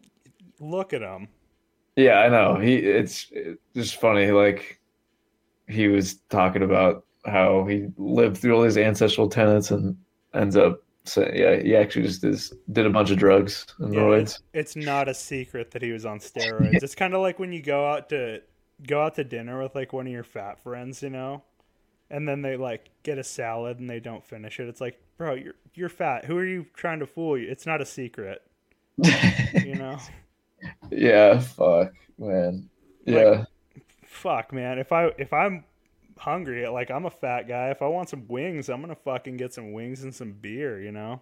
[0.60, 1.28] look at him.
[1.96, 2.56] Yeah, I know.
[2.56, 4.30] He it's, it's just funny.
[4.30, 4.80] Like
[5.66, 9.96] he was talking about how he lived through all these ancestral tenants and
[10.34, 14.10] ends up saying, yeah, he actually just is, did a bunch of drugs and yeah,
[14.10, 16.74] It's, it's not a secret that he was on steroids.
[16.82, 18.40] it's kind of like when you go out to
[18.86, 21.42] go out to dinner with like one of your fat friends, you know
[22.12, 24.68] and then they like get a salad and they don't finish it.
[24.68, 26.26] It's like, bro, you're you're fat.
[26.26, 27.36] Who are you trying to fool?
[27.38, 27.48] You?
[27.48, 28.42] It's not a secret.
[29.64, 29.98] you know.
[30.90, 31.40] Yeah.
[31.40, 32.68] Fuck, man.
[33.06, 33.22] Yeah.
[33.22, 33.46] Like,
[34.06, 34.78] fuck, man.
[34.78, 35.64] If I if I'm
[36.18, 37.70] hungry, like I'm a fat guy.
[37.70, 40.80] If I want some wings, I'm gonna fucking get some wings and some beer.
[40.80, 41.20] You know.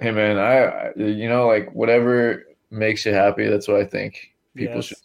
[0.00, 3.46] Hey man, I you know like whatever makes you happy.
[3.46, 4.86] That's what I think people yes.
[4.86, 4.98] should.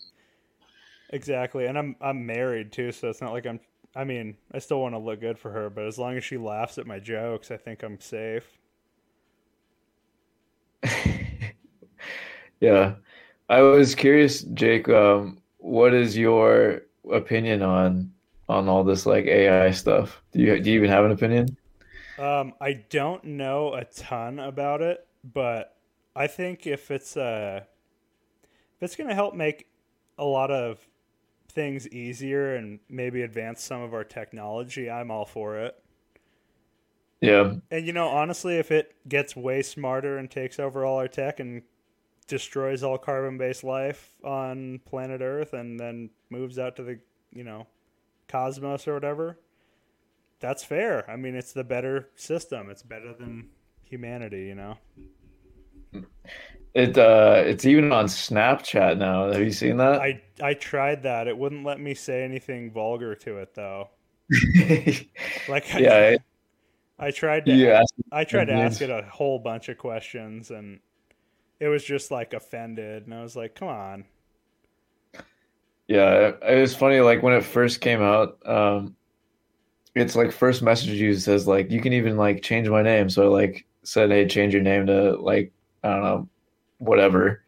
[1.10, 3.60] Exactly, and I'm I'm married too, so it's not like I'm
[3.95, 6.38] I mean, I still want to look good for her, but as long as she
[6.38, 8.60] laughs at my jokes, I think I'm safe.
[12.60, 12.95] yeah.
[13.49, 18.12] I was curious, Jake, um, what is your opinion on
[18.49, 20.21] on all this like AI stuff?
[20.32, 21.58] Do you do you even have an opinion?
[22.17, 25.75] Um, I don't know a ton about it, but
[26.15, 27.62] I think if it's uh
[28.75, 29.67] if it's gonna help make
[30.17, 30.86] a lot of
[31.52, 35.76] things easier and maybe advance some of our technology, I'm all for it.
[37.22, 37.54] Yeah.
[37.70, 41.40] And you know, honestly, if it gets way smarter and takes over all our tech
[41.40, 41.62] and
[42.28, 47.00] destroys all carbon-based life on planet Earth and then moves out to the,
[47.34, 47.68] you know,
[48.28, 49.38] cosmos or whatever,
[50.40, 51.10] that's fair.
[51.10, 52.70] I mean, it's the better system.
[52.70, 53.50] It's better than
[53.84, 54.78] humanity, you know.
[56.73, 59.32] It uh, it's even on Snapchat now.
[59.32, 60.01] Have you seen that?
[60.01, 61.27] I I tried that.
[61.27, 63.89] It wouldn't let me say anything vulgar to it though.
[65.49, 66.15] like I, yeah,
[66.97, 67.54] I tried to.
[67.54, 70.80] Yeah, I tried to ask it a whole bunch of questions, and
[71.60, 74.06] it was just like offended, and I was like, "Come on."
[75.89, 77.01] Yeah, it was funny.
[77.01, 78.95] Like when it first came out, um,
[79.93, 83.10] it's like first message you says like you can even like change my name.
[83.10, 85.51] So I like said, "Hey, change your name to like
[85.84, 86.30] I don't know
[86.78, 87.44] whatever,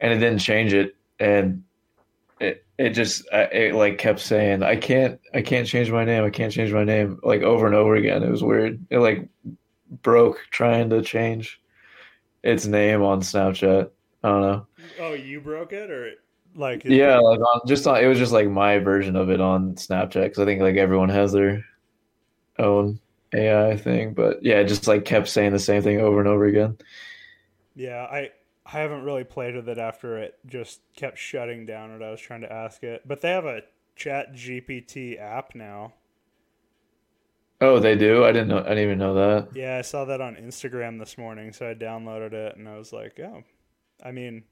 [0.00, 1.62] and it didn't change it, and
[2.40, 6.30] it it just it like kept saying I can't I can't change my name I
[6.30, 8.22] can't change my name like over and over again.
[8.22, 8.84] It was weird.
[8.90, 9.28] It like
[10.02, 11.60] broke trying to change
[12.42, 13.90] its name on Snapchat.
[14.24, 14.66] I don't know.
[15.00, 16.12] Oh, you broke it or
[16.54, 19.74] like yeah, like on just on it was just like my version of it on
[19.74, 21.64] Snapchat because I think like everyone has their
[22.58, 23.00] own
[23.32, 26.44] AI thing, but yeah, it just like kept saying the same thing over and over
[26.44, 26.76] again.
[27.74, 28.30] Yeah, I
[28.64, 32.20] I haven't really played with it after it just kept shutting down what I was
[32.20, 33.02] trying to ask it.
[33.06, 33.62] But they have a
[33.96, 35.94] Chat GPT app now.
[37.60, 38.24] Oh, they do.
[38.24, 38.58] I didn't know.
[38.58, 39.48] I didn't even know that.
[39.54, 42.92] Yeah, I saw that on Instagram this morning, so I downloaded it and I was
[42.92, 43.44] like, oh,
[44.04, 44.44] I mean,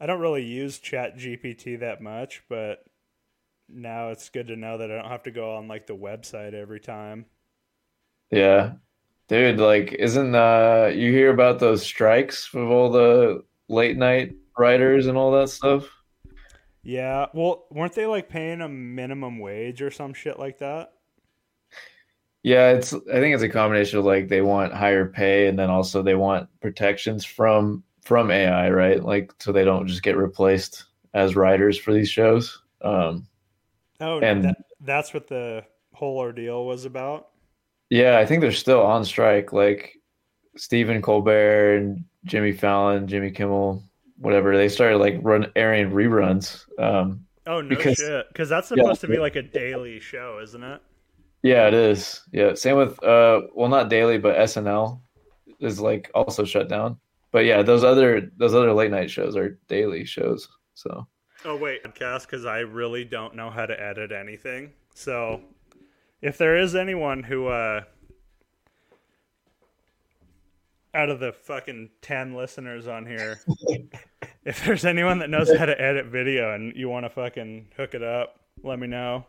[0.00, 2.84] I don't really use Chat GPT that much, but
[3.68, 6.54] now it's good to know that I don't have to go on like the website
[6.54, 7.26] every time.
[8.30, 8.74] Yeah,
[9.28, 15.06] Dude, like, isn't uh you hear about those strikes with all the late night writers
[15.06, 15.88] and all that stuff?
[16.82, 17.26] Yeah.
[17.34, 20.92] Well, weren't they like paying a minimum wage or some shit like that?
[22.42, 25.68] Yeah, it's I think it's a combination of like they want higher pay and then
[25.70, 29.02] also they want protections from from AI, right?
[29.02, 32.62] Like so they don't just get replaced as writers for these shows.
[32.82, 33.26] Um
[34.00, 37.28] Oh, and that, that's what the whole ordeal was about.
[37.90, 39.52] Yeah, I think they're still on strike.
[39.52, 39.96] Like
[40.56, 43.82] Stephen Colbert and Jimmy Fallon, Jimmy Kimmel,
[44.18, 44.56] whatever.
[44.56, 46.64] They started like run airing reruns.
[46.78, 48.26] Um, oh no because, shit!
[48.28, 50.80] Because that's supposed yeah, to be like a daily show, isn't it?
[51.42, 52.22] Yeah, it is.
[52.32, 55.00] Yeah, same with uh, well, not daily, but SNL
[55.60, 56.98] is like also shut down.
[57.30, 60.48] But yeah, those other those other late night shows are daily shows.
[60.74, 61.06] So.
[61.44, 64.72] Oh wait, podcast because I really don't know how to edit anything.
[64.94, 65.42] So
[66.26, 67.82] if there is anyone who uh
[70.92, 73.38] out of the fucking 10 listeners on here
[74.44, 77.94] if there's anyone that knows how to edit video and you want to fucking hook
[77.94, 79.24] it up let me know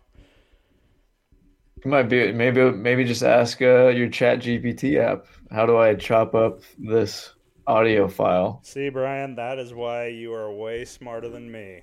[1.86, 6.34] Might be maybe maybe just ask uh, your Chat GPT app, how do I chop
[6.34, 7.34] up this
[7.68, 8.62] audio file?
[8.64, 11.82] See, Brian, that is why you are way smarter than me.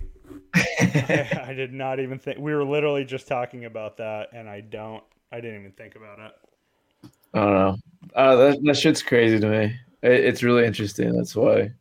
[0.55, 4.61] I, I did not even think we were literally just talking about that, and I
[4.61, 5.03] don't.
[5.33, 6.33] I didn't even think about it.
[7.35, 7.77] I don't know.
[8.15, 9.65] Uh, that that shit's crazy to me.
[10.03, 11.13] It, it's really interesting.
[11.15, 11.73] That's why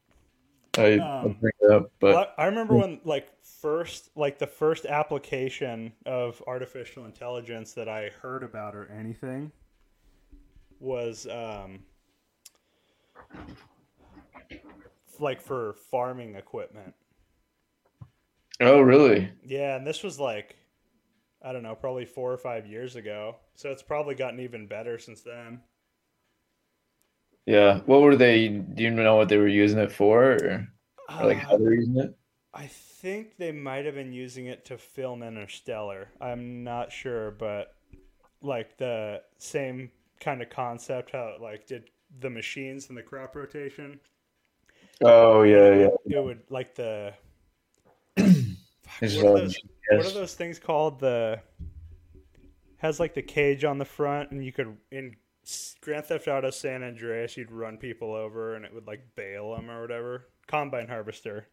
[0.78, 1.92] I, Um, bring it up.
[2.00, 7.88] But Well, I remember when like first like the first application of artificial intelligence that
[7.88, 9.52] I heard about or anything
[10.80, 11.80] was um
[15.20, 16.94] like for farming equipment.
[18.64, 19.32] Oh, really?
[19.44, 20.56] Yeah, and this was like
[21.44, 23.38] I don't know, probably 4 or 5 years ago.
[23.56, 25.62] So it's probably gotten even better since then.
[27.46, 27.80] Yeah.
[27.86, 28.48] What were they?
[28.50, 30.68] Do you know what they were using it for, or,
[31.20, 32.16] or like how Uh, they're using it?
[32.54, 36.10] I think they might have been using it to film Interstellar.
[36.22, 37.76] I'm not sure, but
[38.42, 43.36] like the same kind of concept how it like did the machines and the crop
[43.36, 44.00] rotation.
[45.02, 45.90] Oh yeah, yeah.
[46.10, 47.14] it would like the
[47.84, 48.53] fuck, It's just
[49.02, 49.58] what are those
[49.92, 51.00] what are those things called?
[51.00, 51.40] The
[52.78, 55.16] has like the cage on the front and you could in
[55.82, 59.70] Grand Theft Auto San Andreas you'd run people over and it would like bale them
[59.70, 60.26] or whatever.
[60.48, 61.48] Combine harvester.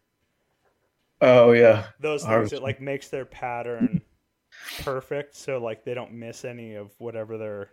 [1.21, 1.85] Oh yeah.
[1.99, 4.01] those things that like makes their pattern
[4.79, 7.69] perfect so like they don't miss any of whatever they're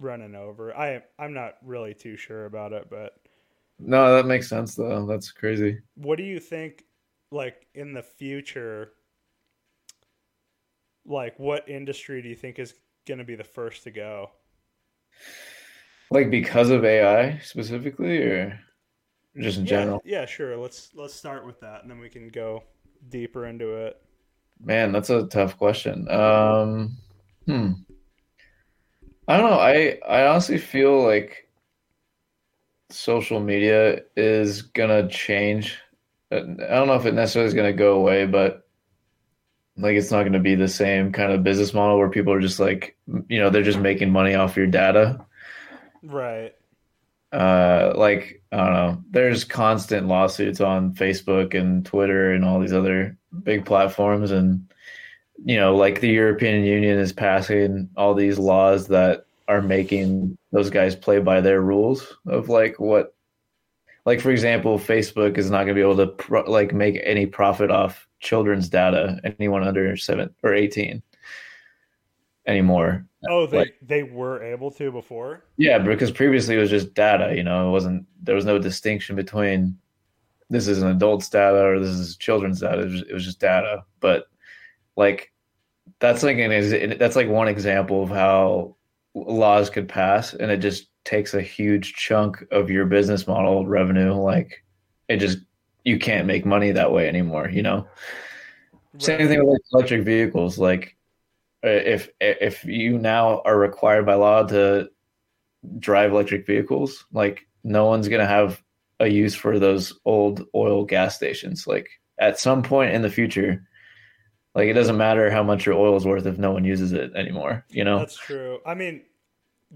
[0.00, 3.12] running over i i'm not really too sure about it but
[3.78, 5.06] No, that makes sense though.
[5.06, 5.78] That's crazy.
[5.94, 6.84] what do you think
[7.30, 8.92] like in the future
[11.04, 12.74] like what industry do you think is
[13.06, 14.30] going to be the first to go
[16.10, 18.60] Like because of AI specifically, or
[19.40, 20.02] just in yeah general?
[20.04, 22.62] yeah sure let's let's start with that and then we can go
[23.08, 23.96] deeper into it
[24.60, 26.08] Man, that's a tough question.
[26.10, 26.98] Um,
[27.46, 27.72] hmm.
[29.28, 29.58] I don't know.
[29.60, 31.48] I I honestly feel like
[32.90, 35.78] social media is gonna change.
[36.30, 38.66] Uh, I don't know if it necessarily is gonna go away, but
[39.76, 42.60] like it's not gonna be the same kind of business model where people are just
[42.60, 42.96] like,
[43.28, 45.24] you know, they're just making money off your data.
[46.02, 46.54] right
[47.32, 49.04] Uh, like I don't know.
[49.10, 54.66] There's constant lawsuits on Facebook and Twitter and all these other big platforms, and
[55.44, 60.70] you know, like the European Union is passing all these laws that are making those
[60.70, 63.14] guys play by their rules of like what,
[64.08, 67.26] like for example, Facebook is not going to be able to pro- like make any
[67.26, 71.02] profit off children's data, anyone under seven or eighteen
[72.46, 73.04] anymore.
[73.28, 77.36] oh they Like they were able to before yeah, because previously it was just data,
[77.36, 79.76] you know, it wasn't there was no distinction between
[80.48, 82.80] this is an adult's data or this is children's data.
[82.80, 83.84] It was, it was just data.
[84.00, 84.24] But
[84.96, 85.34] like
[85.98, 88.77] that's like an that's like one example of how
[89.26, 94.12] laws could pass and it just takes a huge chunk of your business model revenue
[94.12, 94.64] like
[95.08, 95.38] it just
[95.84, 97.86] you can't make money that way anymore, you know.
[98.98, 100.96] Same thing with electric vehicles like
[101.62, 104.88] if if you now are required by law to
[105.78, 108.62] drive electric vehicles, like no one's gonna have
[109.00, 111.66] a use for those old oil gas stations.
[111.66, 113.66] Like at some point in the future,
[114.54, 117.14] like it doesn't matter how much your oil is worth if no one uses it
[117.14, 117.64] anymore.
[117.70, 117.98] You know?
[117.98, 118.58] That's true.
[118.66, 119.02] I mean,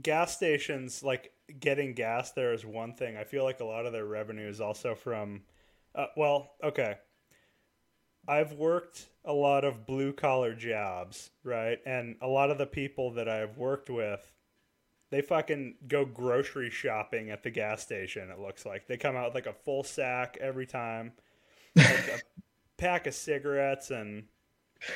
[0.00, 3.16] gas stations, like getting gas there is one thing.
[3.16, 5.42] I feel like a lot of their revenue is also from,
[5.94, 6.96] uh, well, okay.
[8.26, 11.78] I've worked a lot of blue collar jobs, right?
[11.84, 14.32] And a lot of the people that I've worked with,
[15.10, 18.86] they fucking go grocery shopping at the gas station, it looks like.
[18.86, 21.12] They come out with like a full sack every time,
[21.76, 22.20] like a
[22.78, 24.24] pack of cigarettes and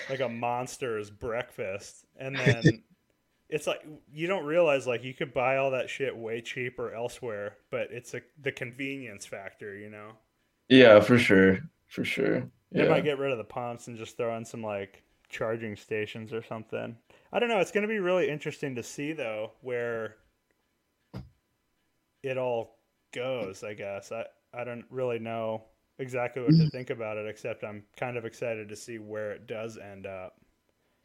[0.08, 2.06] like a monster's breakfast.
[2.16, 2.82] And then
[3.48, 7.56] it's like you don't realize like you could buy all that shit way cheaper elsewhere,
[7.70, 10.12] but it's a the convenience factor, you know.
[10.68, 12.50] Yeah, for sure, for sure.
[12.72, 15.76] They Yeah, might get rid of the pumps and just throw in some like charging
[15.76, 16.96] stations or something.
[17.32, 17.60] I don't know.
[17.60, 20.16] It's going to be really interesting to see though where
[22.22, 22.78] it all
[23.12, 23.62] goes.
[23.62, 25.64] I guess I I don't really know
[25.98, 26.72] exactly what to mm.
[26.72, 30.34] think about it, except I'm kind of excited to see where it does end up.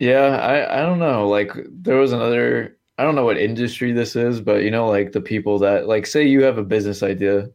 [0.02, 0.38] Yeah.
[0.38, 1.28] I I don't know.
[1.28, 2.78] Like there was another.
[2.97, 6.06] I don't know what industry this is, but you know, like the people that like
[6.06, 7.49] say you have a business idea,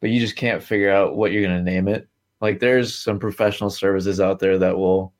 [0.00, 2.08] but you just can't figure out what you're gonna name it.
[2.40, 5.14] Like there's some professional services out there that will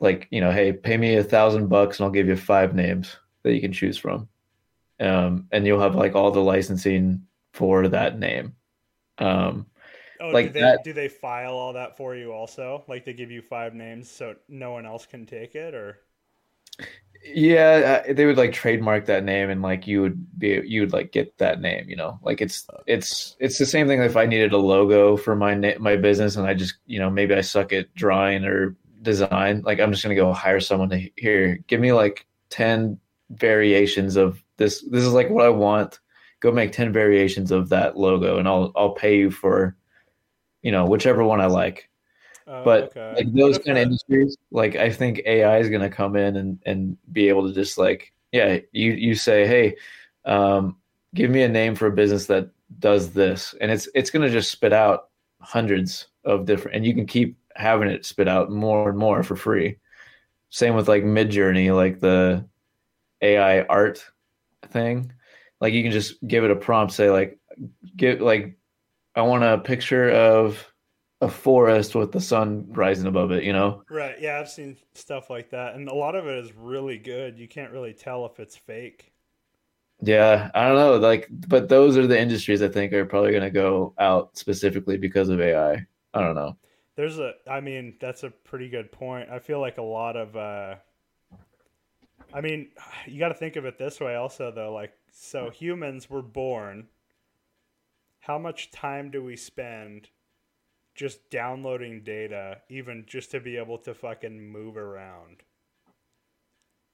[0.00, 3.16] like you know hey pay me a thousand bucks and i'll give you five names
[3.42, 4.28] that you can choose from
[5.00, 7.22] um, and you'll have like all the licensing
[7.52, 8.54] for that name
[9.18, 9.66] um,
[10.20, 12.84] Oh, like do they that do they file all that for you also?
[12.86, 15.98] Like they give you five names so no one else can take it, or
[17.24, 20.92] Yeah, uh, they would like trademark that name, and like you would be, you would
[20.92, 21.88] like get that name.
[21.88, 24.00] You know, like it's it's it's the same thing.
[24.00, 27.10] If I needed a logo for my na- my business, and I just you know
[27.10, 31.10] maybe I suck at drawing or design, like I'm just gonna go hire someone to
[31.16, 32.98] here give me like ten
[33.30, 34.82] variations of this.
[34.88, 35.98] This is like what I want.
[36.40, 39.76] Go make ten variations of that logo, and I'll I'll pay you for,
[40.62, 41.88] you know, whichever one I like.
[42.46, 43.14] Oh, But okay.
[43.16, 46.58] like those kind of industries, like I think AI is going to come in and
[46.66, 49.76] and be able to just like, yeah, you you say, hey,
[50.24, 50.76] um,
[51.14, 54.32] give me a name for a business that does this, and it's it's going to
[54.32, 55.08] just spit out
[55.40, 59.36] hundreds of different, and you can keep having it spit out more and more for
[59.36, 59.76] free.
[60.50, 62.46] Same with like Midjourney, like the
[63.22, 64.04] AI art
[64.68, 65.12] thing.
[65.60, 67.38] Like you can just give it a prompt, say like,
[67.96, 68.56] give like,
[69.18, 70.72] I want a picture of
[71.20, 73.82] a forest with the sun rising above it, you know?
[73.90, 74.14] Right.
[74.20, 77.36] Yeah, I've seen stuff like that, and a lot of it is really good.
[77.36, 79.12] You can't really tell if it's fake.
[80.00, 80.96] Yeah, I don't know.
[80.96, 84.96] Like, but those are the industries I think are probably going to go out specifically
[84.96, 85.84] because of AI.
[86.14, 86.56] I don't know.
[86.94, 89.30] There's a, I mean, that's a pretty good point.
[89.30, 90.76] I feel like a lot of, uh,
[92.32, 92.70] I mean,
[93.06, 94.72] you got to think of it this way also, though.
[94.72, 96.88] Like, so humans were born.
[98.28, 100.10] How much time do we spend
[100.94, 105.42] just downloading data, even just to be able to fucking move around?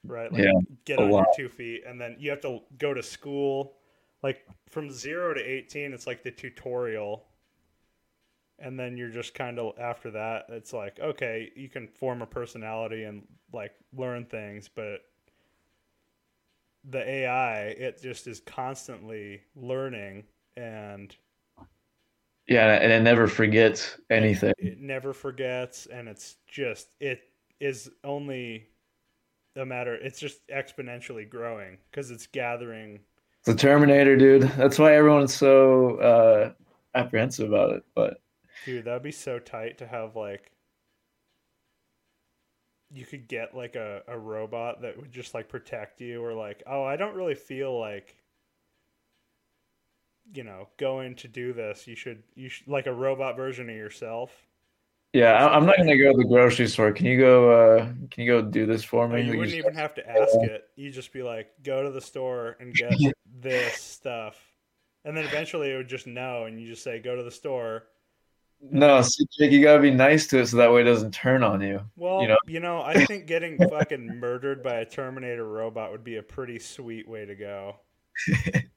[0.07, 0.32] Right?
[0.32, 0.53] Like, Yeah,
[0.85, 1.26] get a on lot.
[1.37, 3.74] your two feet, and then you have to go to school.
[4.22, 7.26] Like, from zero to 18, it's like the tutorial
[8.61, 12.26] and then you're just kind of after that it's like okay you can form a
[12.26, 13.22] personality and
[13.53, 15.01] like learn things but
[16.91, 20.24] the ai it just is constantly learning
[20.57, 21.16] and
[22.47, 24.53] Yeah, and it never forgets anything.
[24.59, 27.20] it never forgets and it's just it
[27.61, 28.68] is only
[29.57, 33.01] a matter it's just exponentially growing because it's gathering
[33.45, 34.42] The Terminator, dude.
[34.42, 36.53] That's why everyone's so uh,
[36.95, 37.84] apprehensive about it.
[37.95, 38.20] But
[38.64, 40.51] dude that'd be so tight to have like
[42.92, 46.62] you could get like a, a robot that would just like protect you or like
[46.66, 48.16] oh i don't really feel like
[50.33, 53.77] you know going to do this you should you should like a robot version of
[53.77, 54.31] yourself
[55.14, 56.91] yeah, I, I'm not gonna go to the grocery store.
[56.91, 57.49] Can you go?
[57.49, 59.22] Uh, can you go do this for or me?
[59.22, 62.01] you Like, wouldn't even have to ask it you just be like go to the
[62.01, 62.93] store and get
[63.41, 64.37] this stuff
[65.05, 67.85] and then eventually it would just know and you just say go to the store
[68.61, 71.43] No, see, Jake, you gotta be nice to it so that way it doesn't turn
[71.43, 71.81] on you.
[71.97, 76.05] Well, You know, you know, I think getting fucking murdered by a Terminator robot would
[76.05, 77.77] be a pretty sweet way to go.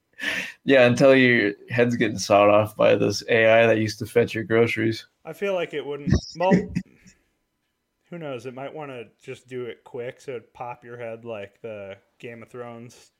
[0.64, 4.44] Yeah, until your head's getting sawed off by this AI that used to fetch your
[4.44, 5.06] groceries.
[5.24, 6.12] I feel like it wouldn't.
[6.36, 6.52] Well,
[8.10, 8.46] who knows?
[8.46, 11.96] It might want to just do it quick, so it'd pop your head like the
[12.18, 13.12] Game of Thrones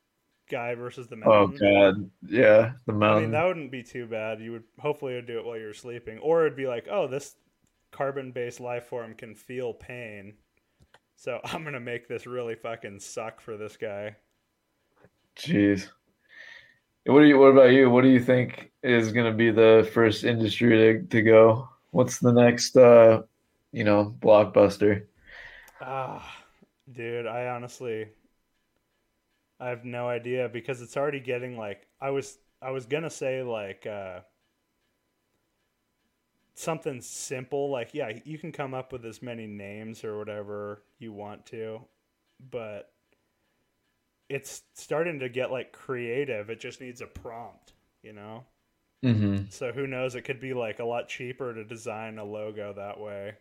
[0.48, 3.18] guy versus the Oh god, yeah, the mountain.
[3.18, 4.40] I mean, that wouldn't be too bad.
[4.40, 7.36] You would hopefully would do it while you're sleeping, or it'd be like, oh, this
[7.90, 10.34] carbon-based life form can feel pain,
[11.16, 14.16] so I'm gonna make this really fucking suck for this guy.
[15.36, 15.88] Jeez.
[17.08, 17.38] What do you?
[17.38, 17.90] What about you?
[17.90, 21.68] What do you think is going to be the first industry to, to go?
[21.90, 23.22] What's the next, uh,
[23.72, 25.06] you know, blockbuster?
[25.80, 26.44] Ah,
[26.90, 28.08] dude, I honestly
[29.60, 33.42] I have no idea because it's already getting like I was I was gonna say
[33.42, 34.20] like uh
[36.54, 41.12] something simple like yeah you can come up with as many names or whatever you
[41.12, 41.80] want to
[42.50, 42.92] but
[44.28, 47.72] it's starting to get like creative it just needs a prompt
[48.02, 48.44] you know
[49.04, 49.44] Mm-hmm.
[49.48, 53.00] so who knows it could be like a lot cheaper to design a logo that
[53.00, 53.34] way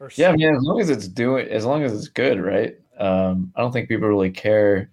[0.00, 2.76] or Yeah, I mean, as long as it's doing, as long as it's good, right?
[2.98, 4.90] Um, I don't think people really care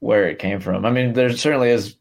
[0.00, 0.86] where it came from.
[0.86, 1.96] I mean, there certainly is,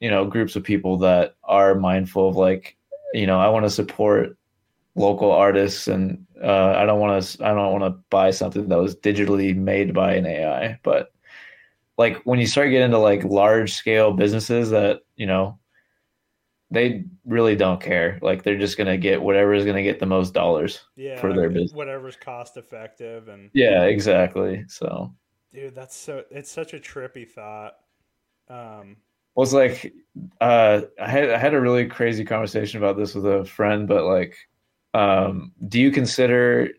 [0.00, 2.76] you know, groups of people that are mindful of like,
[3.14, 4.36] you know, I want to support
[4.96, 8.78] local artists, and uh, I don't want to, I don't want to buy something that
[8.78, 10.80] was digitally made by an AI.
[10.84, 11.11] But
[12.02, 15.58] like when you start getting into like large scale businesses that, you know,
[16.70, 18.18] they really don't care.
[18.22, 20.80] Like they're just gonna get whatever is gonna get the most dollars.
[20.96, 21.72] yeah for their business.
[21.72, 24.64] whatever's cost effective and Yeah, exactly.
[24.68, 25.14] So.
[25.52, 27.74] dude that's so it's such a trippy thought
[28.48, 28.96] um
[29.34, 29.92] Well, it's like
[30.40, 34.04] uh, I had I had a really crazy conversation about this with a friend, but
[34.04, 34.36] like,
[34.94, 36.70] um, do you consider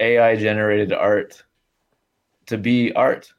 [0.00, 1.42] AI generated art
[2.46, 3.32] to be art?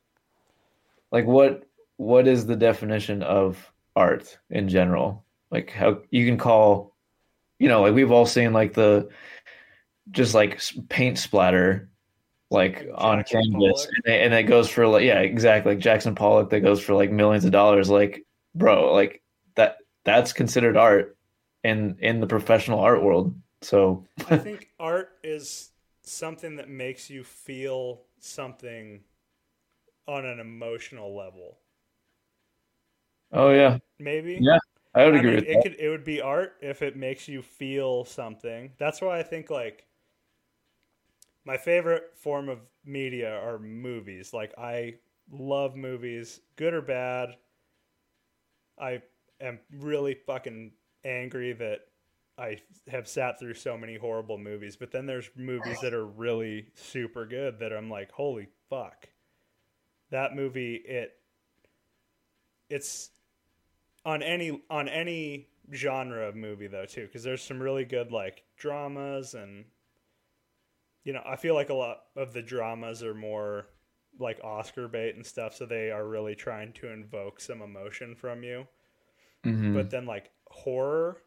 [1.13, 1.63] Like, what
[1.97, 5.23] what is the definition of art in general?
[5.51, 6.95] Like, how you can call,
[7.59, 9.09] you know, like we've all seen like the
[10.09, 10.59] just like
[10.89, 11.89] paint splatter,
[12.49, 16.15] like, on Jackson canvas, and, it, and it goes for like yeah, exactly like Jackson
[16.15, 17.91] Pollock that goes for like millions of dollars.
[17.91, 19.21] Like, bro, like
[19.53, 21.15] that that's considered art
[21.63, 23.35] in in the professional art world.
[23.61, 25.69] So I think art is
[26.01, 29.01] something that makes you feel something
[30.07, 31.59] on an emotional level.
[33.31, 34.49] oh yeah, Maybe.
[34.49, 34.59] Yeah,
[34.95, 35.63] I would I agree mean, with it that.
[35.63, 38.73] could it would be art if it makes you feel something.
[38.77, 39.87] That's why I think like
[41.45, 44.33] my favorite form of media are movies.
[44.33, 44.95] Like I
[45.31, 47.35] love movies, good or bad.
[48.77, 49.01] I
[49.39, 50.73] am really fucking
[51.03, 51.87] angry that
[52.37, 56.67] I have sat through so many horrible movies, but then there's movies that are really
[56.75, 59.09] super good that I'm like, holy fuck.
[60.13, 61.11] That movie it
[62.69, 63.09] it's
[64.05, 68.43] on any on any genre of movie though too because there's some really good like
[68.57, 69.65] dramas and
[71.03, 73.65] you know i feel like a lot of the dramas are more
[74.19, 78.43] like oscar bait and stuff so they are really trying to invoke some emotion from
[78.43, 78.67] you
[79.43, 79.73] Mhm.
[79.73, 81.17] but then like horror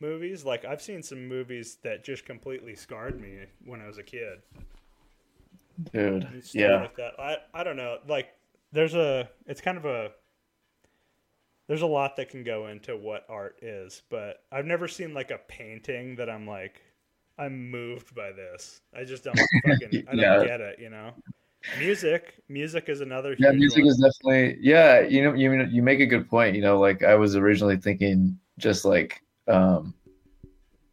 [0.00, 4.02] movies like i've seen some movies that just completely scarred me when i was a
[4.02, 4.40] kid
[5.92, 7.12] dude, yeah, like that.
[7.18, 7.98] I I don't know.
[8.06, 8.28] Like
[8.72, 10.10] there's a it's kind of a
[11.68, 15.30] there's a lot that can go into what art is, but I've never seen like
[15.30, 16.80] a painting that I'm like
[17.38, 18.80] I'm moved by this.
[18.96, 20.44] I just don't fucking I don't Yeah.
[20.44, 21.12] get it, you know.
[21.78, 23.50] Music, music is another yeah.
[23.50, 23.88] Music one.
[23.92, 25.00] is definitely yeah.
[25.00, 26.54] You know, you you make a good point.
[26.56, 29.92] You know, like I was originally thinking just like um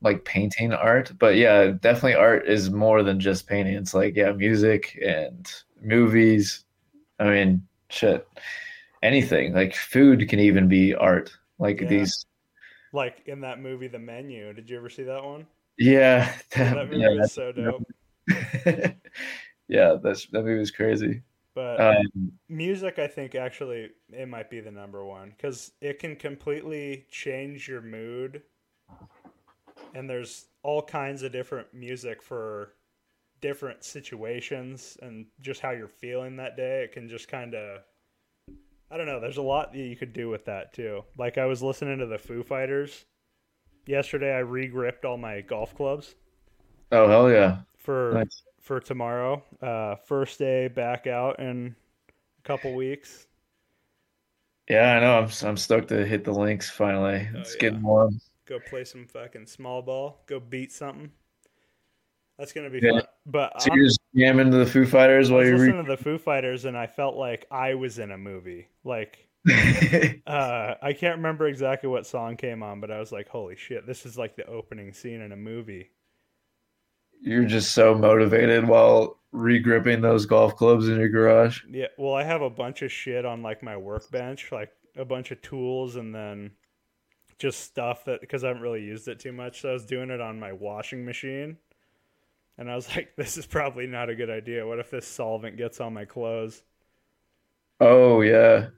[0.02, 3.76] like painting art, but yeah, definitely art is more than just painting.
[3.76, 6.66] It's like yeah, music and movies.
[7.20, 8.28] I mean, shit,
[9.04, 11.32] anything like food can even be art.
[11.60, 11.88] Like Yeah.
[11.88, 12.26] these,
[12.94, 14.54] like in that movie The Menu.
[14.54, 15.48] Did you ever see that one?
[15.78, 16.34] yeah,
[16.70, 17.88] That that, movie yeah, was so dope.
[19.68, 19.96] yeah.
[20.02, 21.24] That's that movie was crazy.
[21.54, 26.16] But Um, music i think actually it might be the number one because it can
[26.16, 28.44] completely change your mood
[29.96, 32.74] and there's all kinds of different music for
[33.42, 37.82] different situations and just how you're feeling that day it can just kind of
[38.92, 41.46] i don't know there's a lot that you could do with that too like i
[41.46, 43.06] was listening to the foo fighters
[43.88, 46.16] yesterday i re-gripped all my golf clubs
[46.92, 48.44] oh hell yeah, for nice.
[48.62, 49.44] for tomorrow.
[49.62, 51.76] Uh, first day back out in
[52.40, 53.28] a couple weeks.
[54.70, 55.20] Yeah, I know.
[55.20, 57.28] I'm I'm stoked to hit the links finally.
[57.36, 57.60] Oh, It's yeah.
[57.60, 58.20] getting warm.
[58.46, 60.24] Go play some fucking small ball.
[60.28, 61.12] Go beat something.
[62.38, 62.92] That's gonna be Yeah.
[63.00, 63.04] fun.
[63.26, 66.02] But So I'm, you're just jamming to the Foo Fighters while you're listening to the
[66.02, 68.68] Foo Fighters, and I felt like I was in a movie.
[68.84, 69.28] Like
[70.28, 73.86] uh, I can't remember exactly what song came on, but I was like, "Holy shit!
[73.86, 75.92] This is like the opening scene in a movie."
[77.22, 81.62] you're just so motivated while regripping those golf clubs in your garage.
[81.70, 81.88] Yeah.
[81.98, 85.42] Well, I have a bunch of shit on like my workbench, like a bunch of
[85.42, 86.52] tools, and then
[87.40, 89.62] just stuff that because I haven't really used it too much.
[89.62, 91.58] So I was doing it on my washing machine,
[92.58, 94.68] and I was like, "This is probably not a good idea.
[94.68, 96.64] What if this solvent gets on my clothes?"
[97.80, 98.70] Oh yeah.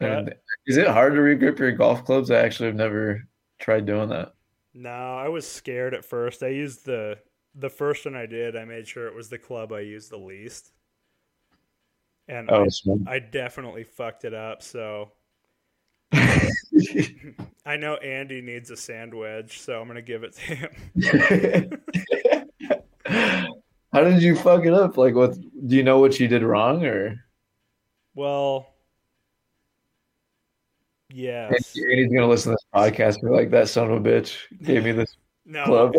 [0.00, 0.34] And
[0.66, 2.30] is it hard to regrip your golf clubs?
[2.30, 3.28] I actually have never
[3.60, 4.34] tried doing that.
[4.74, 6.42] No, I was scared at first.
[6.42, 7.18] I used the
[7.54, 8.54] the first one I did.
[8.54, 10.72] I made sure it was the club I used the least,
[12.28, 13.06] and Oh, I.
[13.06, 14.62] I definitely fucked it up.
[14.62, 15.12] So
[17.66, 20.70] I know Andy needs a sand wedge, so I'm gonna give it to him.
[23.92, 24.96] How did you fuck it up?
[24.96, 25.34] Like, what?
[25.66, 27.24] Do you know what you did wrong, or
[28.14, 28.68] Well,
[31.10, 31.76] yes.
[31.76, 34.84] Andy's gonna listen to this podcast and be like, "That son of a bitch gave
[34.84, 35.16] me this."
[35.48, 35.94] No, Club.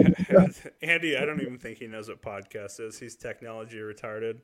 [0.82, 2.99] Andy, I don't even think he knows what podcast is.
[2.99, 4.41] He's technology retarded.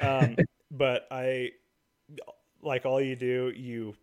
[0.00, 0.36] Um,
[0.70, 1.50] but I,
[2.62, 3.96] like, all you do, you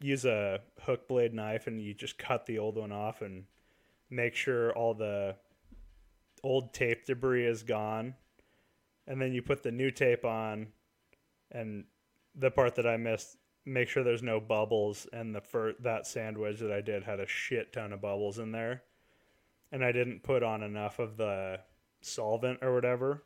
[0.00, 3.44] use a hook blade knife and you just cut the old one off and
[4.08, 5.36] make sure all the
[6.42, 8.14] old tape debris is gone.
[9.06, 10.68] And then you put the new tape on,
[11.50, 11.84] and
[12.36, 13.36] the part that I missed,
[13.66, 15.06] make sure there's no bubbles.
[15.12, 18.38] And the fir- that sand wedge that I did had a shit ton of bubbles
[18.38, 18.82] in there
[19.72, 21.60] and I didn't put on enough of the
[22.02, 23.22] solvent or whatever.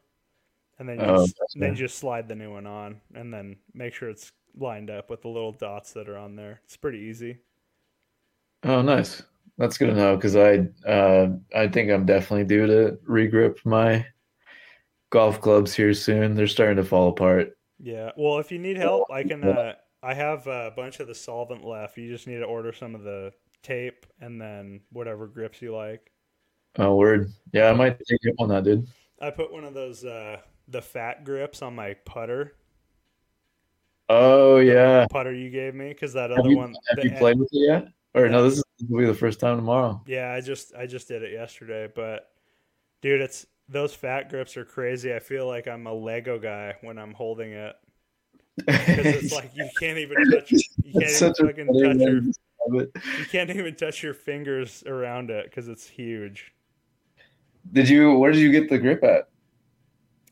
[0.79, 3.57] And then you Oh, just, then you just slide the new one on, and then
[3.75, 6.61] make sure it's lined up with the little dots that are on there.
[6.65, 7.39] It's pretty easy.
[8.63, 9.23] Oh, nice.
[9.59, 14.05] That's good to know because I uh, I think I'm definitely due to regrip my
[15.11, 16.35] golf clubs here soon.
[16.35, 17.57] They're starting to fall apart.
[17.79, 18.11] Yeah.
[18.17, 19.45] Well, if you need help, I can.
[19.45, 21.97] Uh, I have a bunch of the solvent left.
[21.97, 23.33] You just need to order some of the
[23.63, 26.11] tape and then whatever grips you like.
[26.77, 27.31] Oh, word.
[27.53, 28.89] Yeah, I might take up on that, dude.
[29.21, 30.39] I put one of those uh,
[30.69, 32.55] the fat grips on my putter
[34.09, 35.07] Oh yeah.
[35.11, 36.75] putter you gave me because that Have other you, one.
[36.95, 37.89] have you en- played with it yet?
[38.15, 40.03] Or no, this is will be the first time tomorrow.
[40.07, 42.31] Yeah, I just I just did it yesterday, but
[43.03, 45.15] dude, it's those fat grips are crazy.
[45.15, 47.75] I feel like I'm a Lego guy when I'm holding it
[48.57, 50.61] because it's like you can't even touch you
[50.93, 53.03] can't It's even fucking touch your to describe it.
[53.19, 56.53] you can't even touch your fingers around it because it's huge.
[57.73, 58.19] Did you?
[58.19, 59.29] Where did you get the grip at?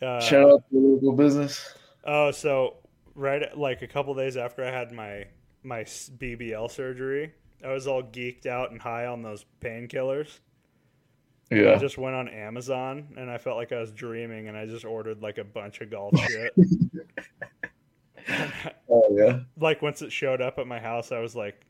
[0.07, 1.75] Uh, Shout out to the local business.
[2.05, 2.77] Oh, so
[3.15, 5.27] right like a couple days after I had my
[5.63, 7.33] my BBL surgery,
[7.65, 10.41] I was all geeked out and high on those painkillers.
[11.51, 11.73] Yeah.
[11.73, 14.85] I just went on Amazon and I felt like I was dreaming and I just
[14.87, 16.55] ordered like a bunch of golf shit.
[18.89, 19.41] Oh yeah.
[19.59, 21.65] like once it showed up at my house, I was like,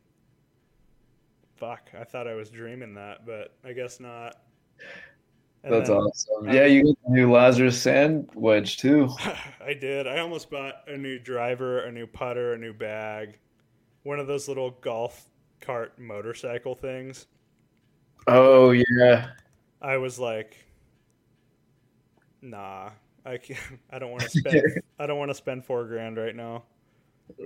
[1.57, 4.37] "Fuck!" I thought I was dreaming that, but I guess not.
[5.65, 6.49] And That's then awesome.
[6.49, 9.09] Yeah, you got the new Lazarus sand wedge too.
[9.65, 10.09] I did.
[10.09, 13.39] I almost bought a new driver, a new putter, a new bag,
[14.03, 15.29] one of those little golf
[15.61, 17.27] cart motorcycle things.
[18.27, 19.29] Oh yeah.
[19.81, 20.57] I was like,
[22.41, 22.91] "Nah,
[23.25, 23.61] I can't.
[23.91, 24.83] I don't want to spend.
[24.99, 26.65] I don't want to spend four grand right now."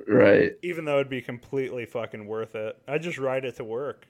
[0.08, 0.52] Right.
[0.62, 2.76] even though it'd be completely fucking worth it.
[2.88, 4.08] I just ride it to work.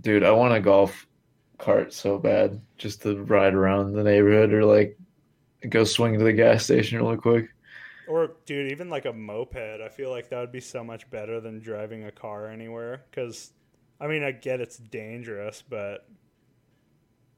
[0.00, 1.06] Dude, I want a golf
[1.58, 4.98] cart so bad just to ride around the neighborhood or like
[5.68, 7.48] go swing to the gas station really quick.
[8.08, 9.56] Or, dude, even like a moped.
[9.56, 13.02] I feel like that would be so much better than driving a car anywhere.
[13.10, 13.52] Because,
[14.00, 16.06] I mean, I get it's dangerous, but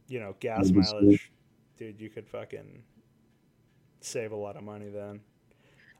[0.08, 1.30] you know, gas mileage,
[1.76, 2.82] dude, you could fucking
[4.00, 5.20] save a lot of money then.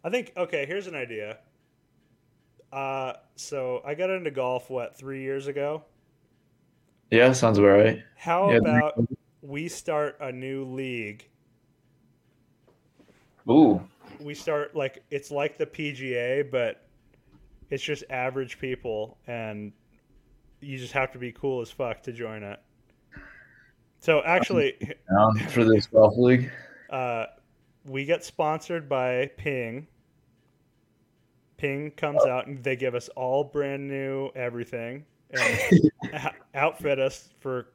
[0.05, 0.33] I think.
[0.37, 1.39] Okay, here's an idea.
[2.73, 5.85] Uh, so I got into golf what three years ago.
[7.11, 8.03] Yeah, sounds about right.
[8.17, 8.99] How Yeah, about
[9.41, 11.29] we start a new league
[13.49, 13.81] Ooh.
[14.21, 16.87] we start like it's like the PGA, but
[17.71, 19.73] it's just average people, and
[20.61, 22.61] you just have to be cool as fuck to join it.
[24.01, 24.75] So actually,
[25.11, 26.51] Down for this golf league.
[26.91, 27.27] uh,
[27.85, 29.87] we get sponsored by Ping.
[31.57, 35.91] Ping comes out and they give us all brand new everything and
[36.55, 37.69] outfit us for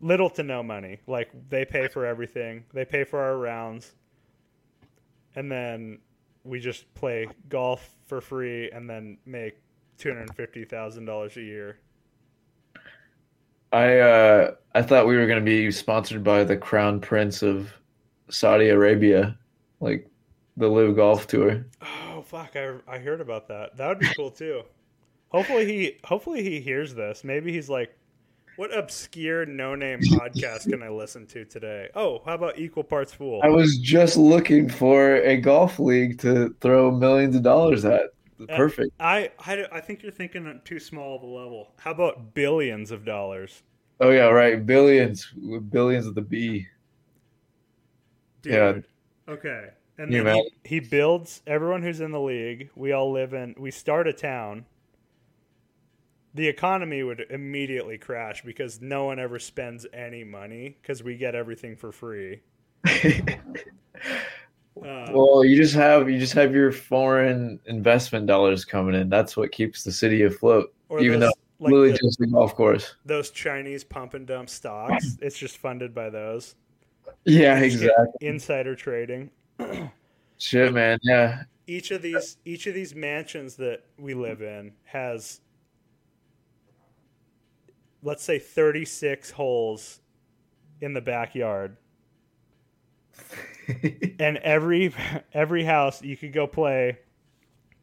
[0.00, 0.98] little to no money.
[1.06, 2.64] Like they pay for everything.
[2.72, 3.92] They pay for our rounds.
[5.36, 5.98] And then
[6.44, 9.58] we just play golf for free and then make
[9.98, 11.78] $250,000 a year.
[13.70, 17.70] I uh I thought we were gonna be sponsored by the Crown Prince of
[18.30, 19.36] Saudi Arabia,
[19.80, 20.08] like
[20.56, 21.66] the LIV Golf Tour.
[21.82, 22.56] Oh fuck!
[22.56, 23.76] I I heard about that.
[23.76, 24.62] That would be cool too.
[25.30, 27.22] Hopefully he hopefully he hears this.
[27.22, 27.96] Maybe he's like,
[28.56, 33.12] "What obscure no name podcast can I listen to today?" Oh, how about Equal Parts
[33.12, 33.40] Fool?
[33.42, 38.04] I was just looking for a golf league to throw millions of dollars at.
[38.40, 38.92] Uh, Perfect.
[39.00, 41.72] I, I I think you're thinking at too small of a level.
[41.76, 43.62] How about billions of dollars?
[44.00, 44.64] Oh yeah, right.
[44.64, 45.26] Billions,
[45.70, 46.66] billions of the B.
[48.42, 48.52] Dude.
[48.52, 49.32] Yeah.
[49.32, 49.68] Okay.
[49.98, 52.70] And then he, he builds everyone who's in the league.
[52.76, 53.56] We all live in.
[53.58, 54.64] We start a town.
[56.34, 61.34] The economy would immediately crash because no one ever spends any money because we get
[61.34, 62.42] everything for free.
[64.80, 69.08] Uh, well, you just have you just have your foreign investment dollars coming in.
[69.08, 70.72] That's what keeps the city afloat.
[71.00, 72.94] even those, like Literally the- just a golf course.
[73.04, 75.18] those Chinese pump and dump stocks.
[75.20, 76.54] it's just funded by those
[77.24, 78.28] Yeah, Just exactly.
[78.28, 79.30] insider trading.
[80.38, 81.00] Shit, man.
[81.02, 81.42] Yeah.
[81.66, 85.40] each of these each of these mansions that we live in has
[88.02, 90.00] let's say 36 holes
[90.80, 91.76] in the backyard
[94.20, 94.94] and every
[95.32, 96.98] every house you could go play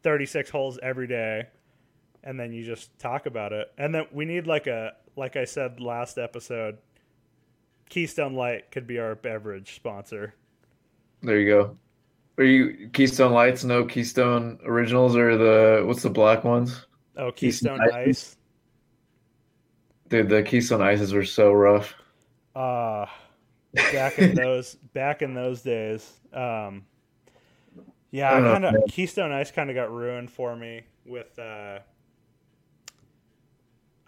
[0.02, 1.44] 36 holes every day
[2.24, 5.44] and then you just talk about it and then we need like a like i
[5.44, 6.78] said last episode
[7.90, 10.34] keystone light could be our beverage sponsor
[11.22, 11.76] There you go.
[12.38, 13.64] Are you Keystone Lights?
[13.64, 16.86] No Keystone Originals or the what's the black ones?
[17.16, 18.08] oh Keystone keystone Ice?
[18.08, 18.36] ice
[20.08, 21.94] Dude, the Keystone Ices were so rough.
[22.54, 23.06] uh
[23.92, 26.86] back in those back in those days um
[28.10, 31.80] yeah i Oh, kind of keystone ice kind of got ruined for me with uh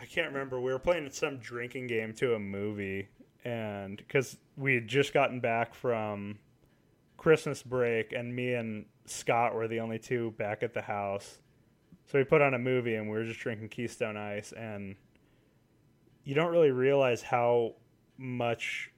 [0.01, 3.09] i can't remember we were playing some drinking game to a movie
[3.45, 6.39] and because we had just gotten back from
[7.19, 11.41] christmas break and me and scott were the only two back at the house
[12.07, 14.97] so we put on a movie and we were just drinking keystone ice and
[16.29, 17.73] you don't really realize how
[18.19, 18.91] much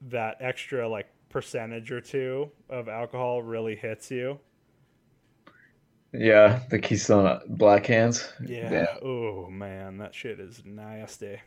[0.00, 4.40] that extra like percentage or two of alcohol really hits you.
[6.14, 8.32] Yeah, the Keystone Black Hands.
[8.46, 8.86] Yeah.
[9.02, 11.38] Oh man, that shit is nasty.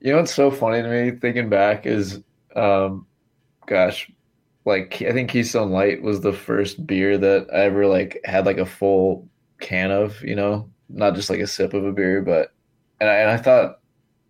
[0.00, 2.20] You know what's so funny to me thinking back is,
[2.56, 3.06] um,
[3.66, 4.12] gosh,
[4.66, 8.58] like I think Keystone Light was the first beer that I ever like had like
[8.58, 9.26] a full
[9.62, 10.22] can of.
[10.22, 12.52] You know, not just like a sip of a beer, but
[13.00, 13.77] and I, and I thought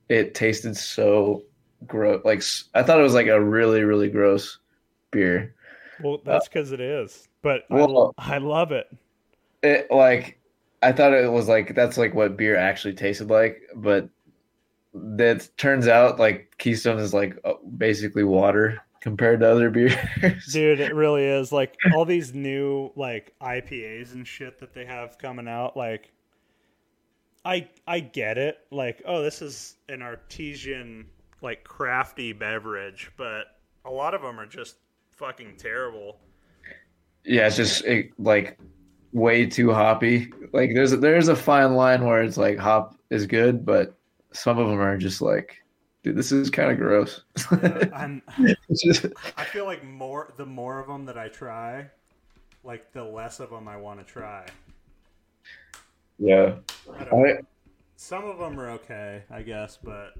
[0.08, 1.42] it tasted so
[1.86, 2.22] gross.
[2.24, 2.42] Like
[2.74, 4.58] I thought it was like a really really gross
[5.10, 5.54] beer.
[6.02, 7.28] Well, that's because it is.
[7.42, 8.86] But Well- I, I love it.
[9.62, 10.38] It like
[10.82, 14.08] I thought it was like that's like what beer actually tasted like, but
[14.94, 19.94] that turns out like Keystone is like uh, basically water compared to other beers.
[20.52, 21.50] Dude, it really is.
[21.52, 26.12] Like all these new like IPAs and shit that they have coming out, like
[27.44, 28.58] I I get it.
[28.70, 31.06] Like, oh, this is an artesian
[31.40, 33.46] like crafty beverage, but
[33.84, 34.76] a lot of them are just
[35.12, 36.18] fucking terrible.
[37.24, 38.58] yeah, it's just it, like
[39.12, 40.32] way too hoppy.
[40.52, 43.94] Like there's there's a fine line where it's like hop is good, but
[44.32, 45.56] some of them are just like,
[46.02, 47.22] dude, this is kind of gross.
[47.94, 48.22] I'm
[48.68, 51.86] It's just- I feel like more the more of them that I try,
[52.64, 54.46] like the less of them I want to try.
[56.18, 56.54] Yeah,
[57.10, 57.14] I.
[57.14, 57.38] I,
[57.96, 60.14] Some of them are okay, I guess, but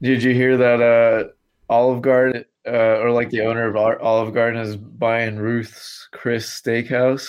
[0.00, 1.28] Did you hear that uh
[1.68, 7.28] Olive Garden uh, or like the owner of Olive Garden is buying Ruth's Chris Steakhouse,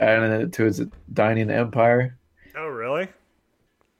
[0.00, 0.80] adding it to its
[1.12, 2.18] dining empire?
[2.56, 3.08] oh really?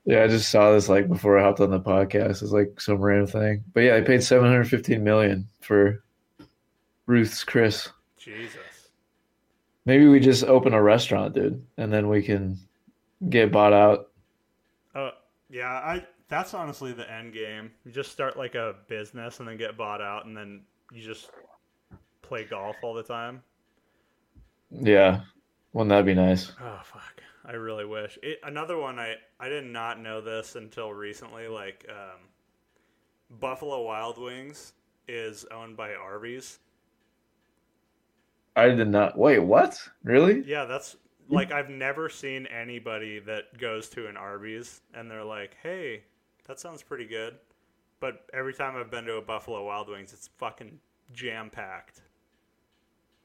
[0.05, 2.43] Yeah, I just saw this like before I hopped on the podcast.
[2.43, 6.03] It's like some random thing, but yeah, they paid seven hundred fifteen million for
[7.07, 7.89] Ruth's Chris.
[8.17, 8.57] Jesus.
[9.89, 12.59] Maybe we just open a restaurant, dude, and then we can
[13.31, 14.11] get bought out.
[14.95, 15.13] Oh
[15.49, 16.07] yeah, I.
[16.29, 17.71] That's honestly the end game.
[17.87, 20.61] You just start like a business and then get bought out, and then
[20.93, 21.31] you just
[22.21, 23.43] play golf all the time.
[24.71, 25.23] Yeah,
[25.73, 26.53] wouldn't that be nice?
[26.61, 27.23] Oh fuck!
[27.47, 28.19] I really wish.
[28.23, 28.99] It, another one.
[28.99, 31.49] I I did not know this until recently.
[31.49, 32.29] Like, um,
[33.41, 34.75] Buffalo Wild Wings
[35.09, 36.59] is owned by Arby's.
[38.59, 39.17] I did not.
[39.17, 39.81] Wait, what?
[40.05, 40.43] Really?
[40.47, 40.97] Yeah, that's
[41.29, 46.03] like I've never seen anybody that goes to an Arby's and they're like, "Hey,
[46.47, 47.37] that sounds pretty good."
[48.01, 50.79] But every time I've been to a Buffalo Wild Wings, it's fucking
[51.13, 52.03] jam packed.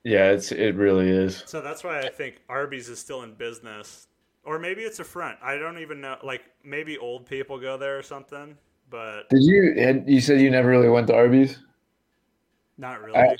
[0.03, 1.43] Yeah, it's it really is.
[1.45, 4.07] So that's why I think Arby's is still in business,
[4.43, 5.37] or maybe it's a front.
[5.41, 6.17] I don't even know.
[6.23, 8.57] Like maybe old people go there or something,
[8.89, 10.03] but Did you?
[10.05, 11.59] You said you never really went to Arby's.
[12.77, 13.17] not really.
[13.17, 13.37] I-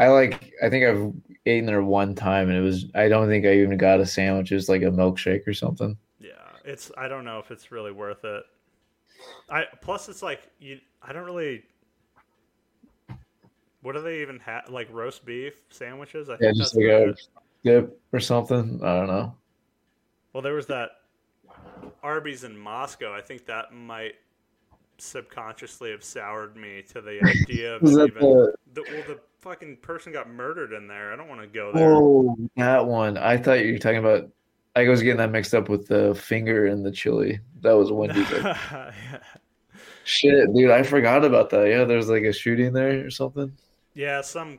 [0.00, 0.54] I like.
[0.62, 1.12] I think I've
[1.44, 2.86] eaten there one time, and it was.
[2.94, 4.50] I don't think I even got a sandwich.
[4.50, 5.94] It was like a milkshake or something.
[6.18, 6.30] Yeah,
[6.64, 6.90] it's.
[6.96, 8.42] I don't know if it's really worth it.
[9.50, 10.80] I plus it's like you.
[11.02, 11.64] I don't really.
[13.82, 14.70] What do they even have?
[14.70, 16.30] Like roast beef sandwiches?
[16.30, 17.14] I Yeah, think just that's like a
[17.62, 18.80] dip or something.
[18.82, 19.34] I don't know.
[20.32, 20.92] Well, there was that
[22.02, 23.12] Arby's in Moscow.
[23.12, 24.14] I think that might
[25.00, 27.96] subconsciously have soured me to the idea of even.
[27.96, 28.54] the?
[28.72, 31.12] The, well, the fucking person got murdered in there.
[31.12, 31.92] I don't want to go there.
[31.92, 33.16] Oh, that one.
[33.16, 34.28] I thought you were talking about.
[34.76, 37.40] I was getting that mixed up with the finger and the chili.
[37.60, 38.30] That was Wendy's.
[38.30, 38.92] Yeah.
[40.04, 41.68] Shit, dude, I forgot about that.
[41.68, 43.52] Yeah, there's like a shooting there or something.
[43.94, 44.58] Yeah, some.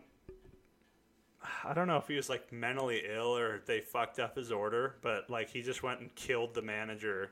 [1.64, 4.96] I don't know if he was like mentally ill or they fucked up his order,
[5.02, 7.32] but like he just went and killed the manager.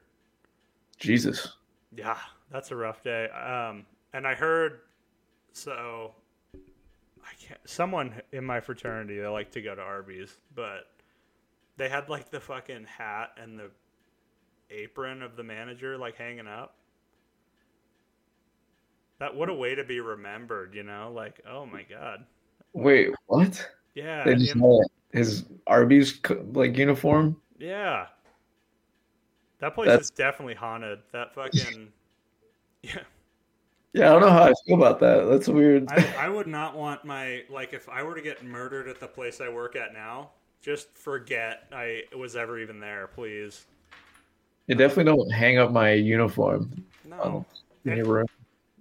[0.97, 1.47] Jesus.
[1.95, 2.17] Yeah,
[2.51, 3.29] that's a rough day.
[3.29, 4.81] Um, and I heard
[5.53, 6.13] so.
[6.53, 7.59] I can't.
[7.65, 10.87] Someone in my fraternity they like to go to Arby's, but
[11.77, 13.69] they had like the fucking hat and the
[14.71, 16.75] apron of the manager like hanging up.
[19.19, 21.11] That what a way to be remembered, you know?
[21.13, 22.25] Like, oh my god.
[22.73, 23.67] Wait, what?
[23.95, 24.23] Yeah.
[24.23, 24.81] They just had
[25.11, 26.19] his Arby's
[26.53, 27.35] like uniform.
[27.57, 28.07] Yeah.
[29.59, 30.99] That place That's- is definitely haunted.
[31.11, 31.89] That fucking
[32.81, 32.99] Yeah.
[33.93, 35.25] Yeah, I don't know how I feel about that.
[35.25, 35.89] That's weird.
[35.91, 39.07] I, I would not want my like if I were to get murdered at the
[39.07, 40.29] place I work at now,
[40.61, 43.65] just forget I was ever even there, please.
[44.67, 47.45] You definitely don't hang up my uniform No.
[47.85, 48.27] in your room.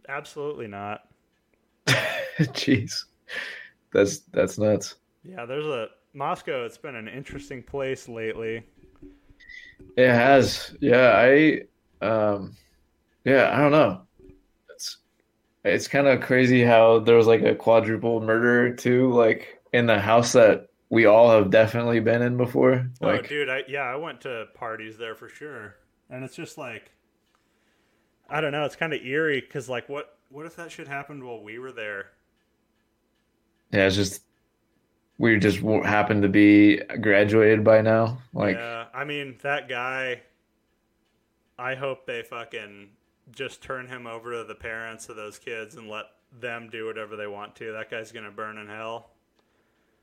[0.09, 1.09] Absolutely not.
[2.39, 3.05] Jeez,
[3.93, 4.97] that's that's nuts.
[5.25, 8.65] Yeah, there's a Moscow, it's been an interesting place lately.
[9.97, 11.13] It has, yeah.
[11.17, 11.63] I,
[12.05, 12.57] um,
[13.29, 13.51] yeah.
[13.53, 14.03] I don't know.
[14.75, 14.99] It's
[15.65, 19.99] it's kind of crazy how there was like a quadruple murder too, like in the
[20.01, 22.91] house that we all have definitely been in before.
[23.03, 25.77] oh Like, dude, I yeah, I went to parties there for sure.
[26.11, 26.93] And it's just like
[28.29, 31.25] I don't know, it's kind of eerie cuz like what what if that shit happened
[31.25, 32.13] while we were there?
[33.73, 34.23] yeah, it's just
[35.19, 38.23] we just happened to be graduated by now.
[38.33, 40.23] Like, yeah, I mean that guy.
[41.59, 42.91] I hope they fucking
[43.33, 46.07] just turn him over to the parents of those kids and let
[46.41, 47.73] them do whatever they want to.
[47.73, 49.11] That guy's gonna burn in hell.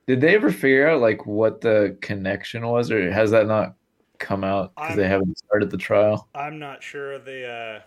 [0.07, 3.75] did they ever figure out like what the connection was, or has that not
[4.19, 6.27] come out because they haven't started the trial?
[6.35, 7.47] I'm not sure the.
[7.47, 7.81] Uh,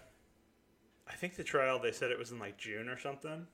[1.09, 3.47] I think the trial they said it was in like June or something.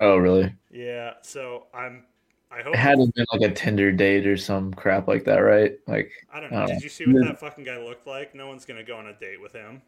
[0.00, 0.54] Oh, really?
[0.70, 2.04] Yeah, so I'm.
[2.50, 2.74] I hope.
[2.74, 5.78] It hadn't been like a Tinder date or some crap like that, right?
[5.86, 6.60] Like, I don't I know.
[6.60, 6.80] don't Did know.
[6.84, 8.34] you see what that fucking guy looked like?
[8.34, 9.82] No one's gonna go on a date with him.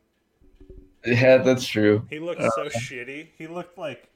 [1.05, 2.07] Yeah, that's true.
[2.11, 3.29] He looked Uh, so shitty.
[3.39, 4.09] He looked like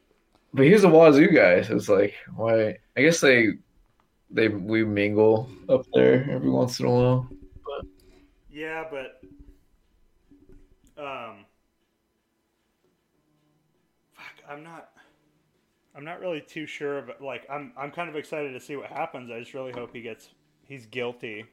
[0.53, 2.79] But he's a Wazzu guy, so it's like, why?
[2.97, 3.55] I guess they
[4.31, 7.29] they we mingle up there every once in a while.
[8.51, 9.21] yeah, but
[11.03, 11.45] um,
[14.15, 14.91] fuck, I'm not.
[15.97, 18.87] I'm not really too sure, but like, I'm I'm kind of excited to see what
[18.91, 19.31] happens.
[19.31, 20.29] I just really hope he gets
[20.67, 21.45] he's guilty.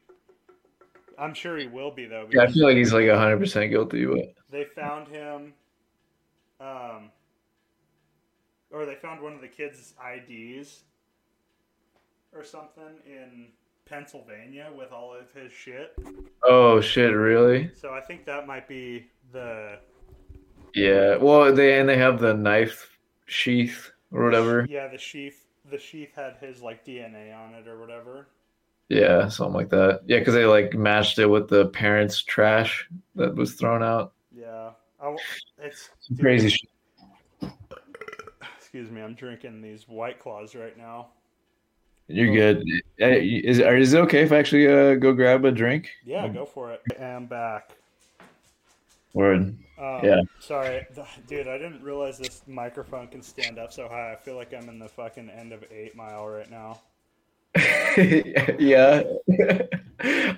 [1.18, 2.28] I'm sure he will be though.
[2.32, 5.54] Yeah, I feel like he's like hundred percent guilty, but they found him,
[6.60, 7.10] um,
[8.72, 10.84] or they found one of the kids' IDs
[12.34, 13.48] or something in
[13.86, 15.94] Pennsylvania with all of his shit.
[16.44, 17.72] oh shit, really?
[17.76, 19.80] So I think that might be the
[20.74, 21.18] Yeah.
[21.18, 24.66] Well, they and they have the knife sheath or whatever.
[24.70, 25.46] Yeah, the sheath.
[25.70, 28.28] The sheath had his like DNA on it or whatever.
[28.92, 30.02] Yeah, something like that.
[30.06, 34.12] Yeah, because they like matched it with the parents' trash that was thrown out.
[34.38, 35.18] Yeah, I w
[35.60, 37.52] it's dude, crazy shit.
[38.58, 41.08] Excuse me, I'm drinking these White Claws right now.
[42.08, 42.66] You're good.
[42.98, 45.90] Is is it okay if I actually uh, go grab a drink?
[46.06, 46.82] Yeah, go for it.
[47.00, 47.72] I am back.
[49.14, 49.58] Word.
[49.80, 50.22] Um, Yeah.
[50.42, 50.86] Sorry,
[51.28, 51.48] dude.
[51.48, 54.12] I didn't realize this microphone can stand up so high.
[54.12, 56.82] I feel like I'm in the fucking end of Eight Mile right now.
[58.60, 59.04] yeah.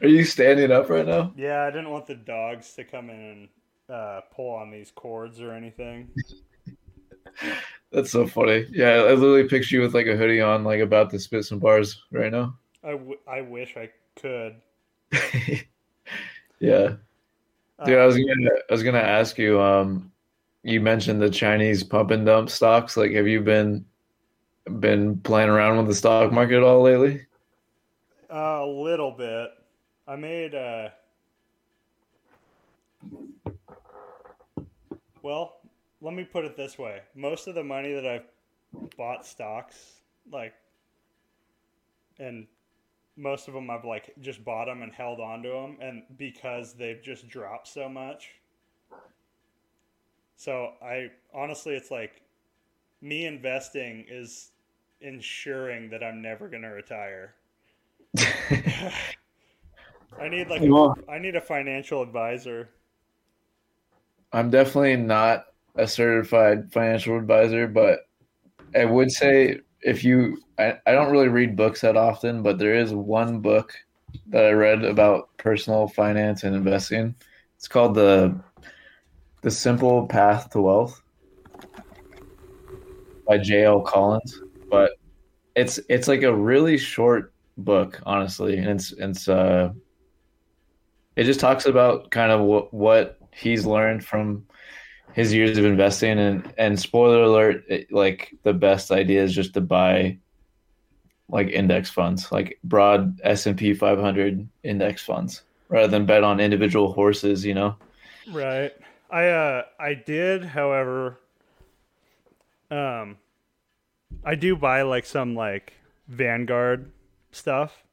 [0.02, 1.34] Are you standing up right now?
[1.36, 3.50] Yeah, I didn't want the dogs to come in and
[3.90, 6.10] uh, pull on these cords or anything.
[7.92, 8.66] That's so funny.
[8.72, 11.60] Yeah, I literally picture you with like a hoodie on, like about to spit some
[11.60, 12.58] bars right now.
[12.84, 13.90] I, w- I wish I
[14.20, 14.56] could.
[16.60, 16.96] yeah.
[17.86, 20.12] Dude, I was gonna I was gonna ask you, um,
[20.64, 22.96] you mentioned the Chinese pump and dump stocks.
[22.96, 23.86] Like have you been
[24.80, 27.26] been playing around with the stock market at all lately?
[28.34, 29.52] A little bit.
[30.08, 30.90] I made uh
[35.22, 35.58] Well,
[36.02, 37.02] let me put it this way.
[37.16, 38.26] Most of the money that I've
[38.98, 40.54] bought stocks, like
[42.20, 42.48] and
[43.16, 46.74] most of them I've like just bought them and held on to them and because
[46.74, 48.32] they've just dropped so much.
[50.36, 52.22] So I honestly it's like
[53.02, 54.52] me investing is
[55.02, 57.36] ensuring that I'm never going to retire.
[58.20, 58.92] I
[60.30, 62.70] need like Well- a, I need a financial advisor.
[64.32, 65.46] I'm definitely not
[65.76, 68.08] a certified financial advisor, but
[68.76, 72.74] I would say if you, I, I don't really read books that often, but there
[72.74, 73.74] is one book
[74.28, 77.16] that I read about personal finance and investing.
[77.58, 78.40] It's called the
[79.42, 81.02] The Simple Path to Wealth
[83.28, 83.82] by J.L.
[83.82, 84.42] Collins.
[84.70, 84.94] But
[85.56, 89.72] it's it's like a really short book, honestly, and it's it's uh
[91.16, 94.46] it just talks about kind of what what he's learned from
[95.14, 96.20] his years of investing.
[96.20, 100.18] And and spoiler alert it, like the best idea is just to buy
[101.30, 107.46] like index funds like broad s&p 500 index funds rather than bet on individual horses
[107.46, 107.76] you know?
[108.32, 108.72] Right.
[109.10, 111.20] I uh I did, however,
[112.72, 113.18] um,
[114.26, 115.74] I do buy like some like
[116.08, 116.92] Vanguard
[117.36, 117.84] stuff,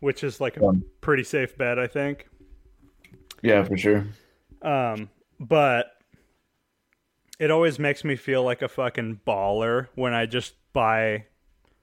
[0.00, 0.84] which is like a Um.
[1.00, 2.28] pretty safe bet, I think.
[3.42, 4.04] yeah for sure
[4.62, 5.92] Um, but
[7.38, 11.26] it always makes me feel like a fucking baller when I just buy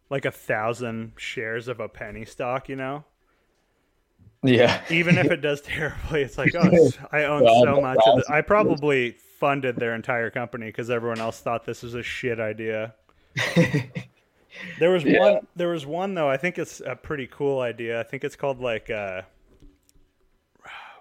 [0.10, 3.06] like a thousand shares of a penny stock, you know?
[4.44, 8.22] yeah Even if it does terribly, it's like, oh, I own so much of.
[8.30, 12.94] I probably funded their entire company because everyone else thought this was a shit idea.
[14.80, 15.20] There was Yeah.
[15.20, 15.48] one.
[15.56, 16.30] There was one though.
[16.30, 18.00] I think it's a pretty cool idea.
[18.00, 19.22] I think it's called like uh,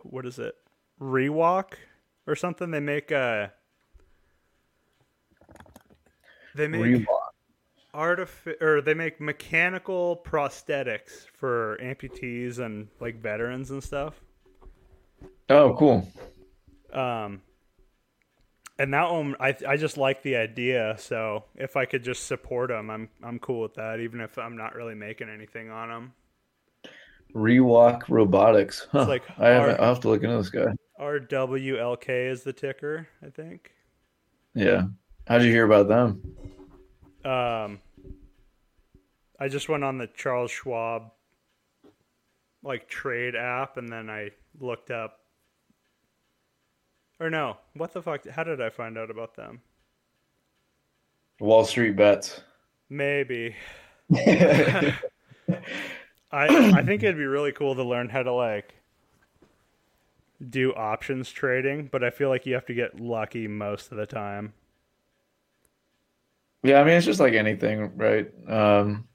[0.02, 0.54] what is it?
[1.00, 1.74] Rewalk
[2.26, 2.70] or something.
[2.70, 3.48] They make uh,
[6.54, 7.30] they make Rewalk.
[7.92, 14.20] artific or they make mechanical prosthetics for amputees and like veterans and stuff.
[15.50, 16.08] oh cool
[16.92, 17.42] Um,
[18.78, 20.96] and that one I I just like the idea.
[20.98, 24.56] So if I could just support them, I'm I'm cool with that, even if I'm
[24.56, 26.12] not really making anything on them.
[27.34, 28.86] Rewalk Robotics.
[28.92, 29.06] Huh.
[29.06, 30.72] like I haven't, I'll have to look into this guy.
[31.00, 33.72] RWLK is the ticker, I think.
[34.54, 34.84] Yeah.
[35.26, 36.22] How'd you hear about them?
[37.24, 37.80] Um,
[39.40, 41.10] I just went on the Charles Schwab
[42.62, 45.20] like trade app, and then I looked up.
[47.20, 48.26] Or no, what the fuck?
[48.28, 49.62] How did I find out about them?
[51.40, 52.40] Wall Street Bets.
[52.88, 53.54] Maybe
[54.16, 54.98] I
[56.32, 58.74] I think it'd be really cool to learn how to like
[60.50, 64.06] do options trading, but I feel like you have to get lucky most of the
[64.06, 64.52] time.
[66.62, 68.30] Yeah, I mean it's just like anything, right?
[68.48, 69.06] Um,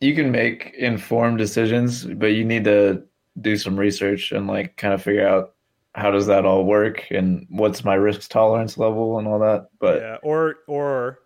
[0.00, 3.04] you can make informed decisions, but you need to
[3.40, 5.53] do some research and like kind of figure out
[5.94, 9.68] how does that all work and what's my risk tolerance level and all that.
[9.78, 11.20] But yeah, or or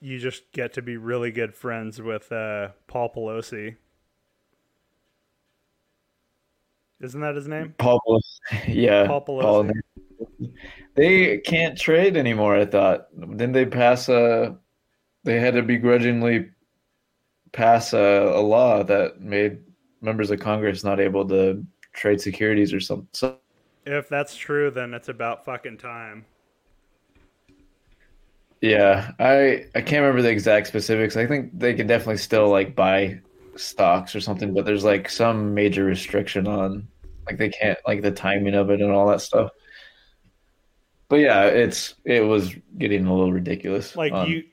[0.00, 3.76] you just get to be really good friends with uh, Paul Pelosi.
[7.00, 7.74] Isn't that his name?
[7.78, 10.52] Paul, Pelosi- yeah, Paul Paul- Pelosi.
[10.94, 12.56] they can't trade anymore.
[12.56, 13.06] I thought.
[13.18, 14.56] Didn't they pass a?
[15.22, 16.50] They had to begrudgingly
[17.52, 19.60] pass a, a law that made
[20.02, 21.64] members of Congress not able to
[21.94, 23.08] trade securities or something.
[23.12, 23.38] So,
[23.86, 26.26] If that's true, then it's about fucking time.
[28.60, 31.16] yeah, I I can't remember the exact specifics.
[31.16, 33.20] I think they can definitely still like buy
[33.56, 36.88] stocks or something, but there's like some major restriction on
[37.26, 39.50] like they can't like the timing of it and all that stuff.
[41.08, 43.94] But yeah, it's it was getting a little ridiculous.
[43.96, 44.44] Like you,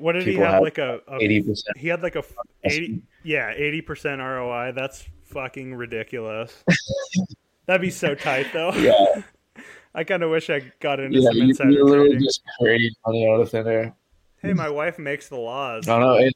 [0.00, 0.54] what did he have?
[0.54, 1.76] have Like a, a eighty percent.
[1.76, 2.24] he had like a
[2.64, 4.72] eighty, yeah, eighty percent ROI.
[4.74, 6.64] That's fucking ridiculous.
[7.66, 8.72] That'd be so tight, though.
[8.76, 9.22] Yeah,
[9.94, 12.24] I kind of wish I got into yeah, some insider you literally trading.
[12.24, 13.94] just create money out of thin air.
[14.38, 15.88] Hey, my wife makes the laws.
[15.88, 16.22] I don't.
[16.22, 16.34] It,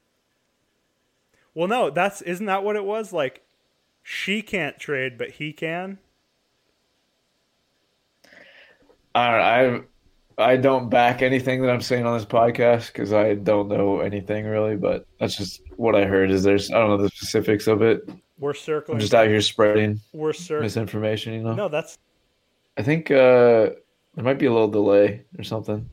[1.54, 3.12] Well, no, that's isn't that what it was?
[3.12, 3.42] Like,
[4.02, 5.98] she can't trade, but he can.
[9.14, 9.86] I don't,
[10.38, 14.00] I I don't back anything that I'm saying on this podcast because I don't know
[14.00, 14.76] anything really.
[14.76, 16.30] But that's just what I heard.
[16.30, 18.08] Is there's I don't know the specifics of it.
[18.38, 18.96] We're circling.
[18.96, 20.62] I'm just out here spreading we're circling.
[20.64, 21.32] misinformation.
[21.34, 21.54] You know.
[21.54, 21.96] No, that's
[22.76, 23.70] I think uh,
[24.14, 25.88] there might be a little delay or something.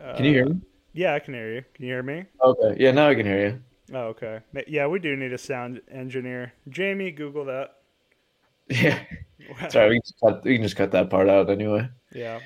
[0.00, 0.60] uh, Can you hear me?
[0.92, 1.62] Yeah, I can hear you.
[1.74, 2.24] Can you hear me?
[2.42, 2.76] Okay.
[2.82, 3.60] Yeah, now I can hear you.
[3.94, 4.40] Oh, okay.
[4.66, 6.52] Yeah, we do need a sound engineer.
[6.68, 7.76] Jamie, Google that.
[8.68, 9.68] Yeah.
[9.68, 11.88] Sorry, we can, just cut, we can just cut that part out anyway.
[12.14, 12.38] Yeah,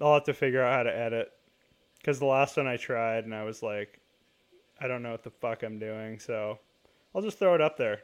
[0.00, 1.30] I'll have to figure out how to edit.
[1.98, 4.00] Because the last one I tried, and I was like,
[4.80, 6.58] I don't know what the fuck I'm doing, so
[7.14, 8.00] I'll just throw it up there.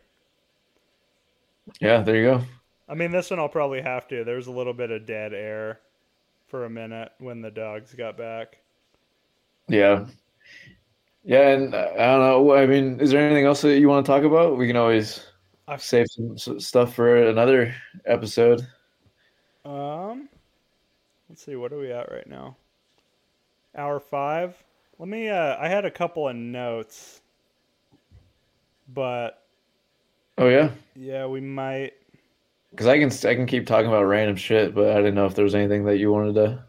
[1.80, 2.42] Yeah, there you go.
[2.88, 4.24] I mean, this one I'll probably have to.
[4.24, 5.80] There was a little bit of dead air
[6.48, 8.58] for a minute when the dogs got back.
[9.68, 10.06] Yeah.
[11.24, 12.54] Yeah, and uh, I don't know.
[12.54, 14.58] I mean, is there anything else that you want to talk about?
[14.58, 15.26] We can always
[15.66, 18.66] I've- save some stuff for another episode.
[19.64, 20.28] Um,
[21.30, 22.56] let's see, what are we at right now?
[23.74, 24.62] Hour five.
[24.98, 25.30] Let me.
[25.30, 27.22] Uh, I had a couple of notes,
[28.92, 29.43] but
[30.38, 31.92] Oh yeah, yeah, we might.
[32.70, 35.34] because I can I can keep talking about random shit, but I didn't know if
[35.34, 36.64] there was anything that you wanted to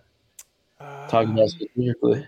[0.79, 2.27] Uh, talk about specifically.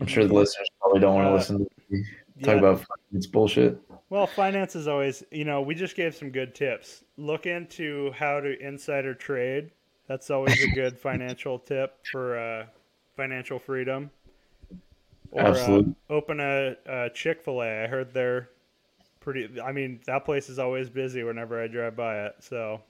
[0.00, 2.04] I'm sure the listeners probably don't want to Uh, listen to me
[2.42, 2.58] talk yeah.
[2.58, 3.78] about it's bullshit.
[4.08, 7.04] Well, finance is always, you know, we just gave some good tips.
[7.16, 9.70] Look into how to insider trade.
[10.06, 12.66] That's always a good financial tip for uh,
[13.20, 14.10] financial freedom.
[15.30, 15.94] Or Absolutely.
[16.08, 17.84] Uh, open a, a Chick fil A.
[17.84, 18.48] I heard they're
[19.20, 22.36] pretty, I mean, that place is always busy whenever I drive by it.
[22.40, 22.80] So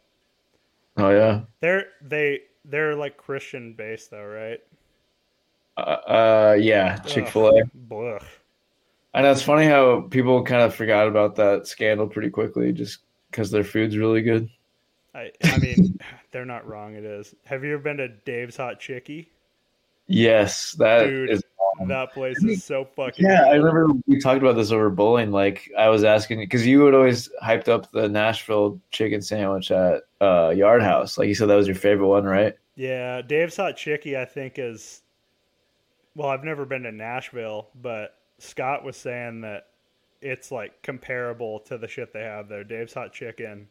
[0.97, 1.41] Oh yeah.
[1.59, 4.61] they're, they, they're like Christian based though, right?
[5.77, 8.21] Uh, uh yeah, Chick Fil A.
[9.13, 13.01] I know it's funny how people kind of forgot about that scandal pretty quickly, just
[13.31, 14.49] because their food's really good.
[15.13, 15.99] I, I mean,
[16.31, 16.95] they're not wrong.
[16.95, 17.35] It is.
[17.47, 19.31] Have you ever been to Dave's Hot Chickie?
[20.11, 21.45] Yes, that Dude, is.
[21.87, 23.25] That place is so fucking.
[23.25, 25.31] Yeah, I remember we talked about this over bowling.
[25.31, 30.03] Like I was asking because you had always hyped up the Nashville chicken sandwich at
[30.21, 31.17] uh, Yard House.
[31.17, 32.55] Like you said, that was your favorite one, right?
[32.75, 35.03] Yeah, Dave's Hot Chickie, I think is.
[36.17, 39.69] Well, I've never been to Nashville, but Scott was saying that
[40.21, 42.65] it's like comparable to the shit they have there.
[42.65, 43.69] Dave's Hot Chicken,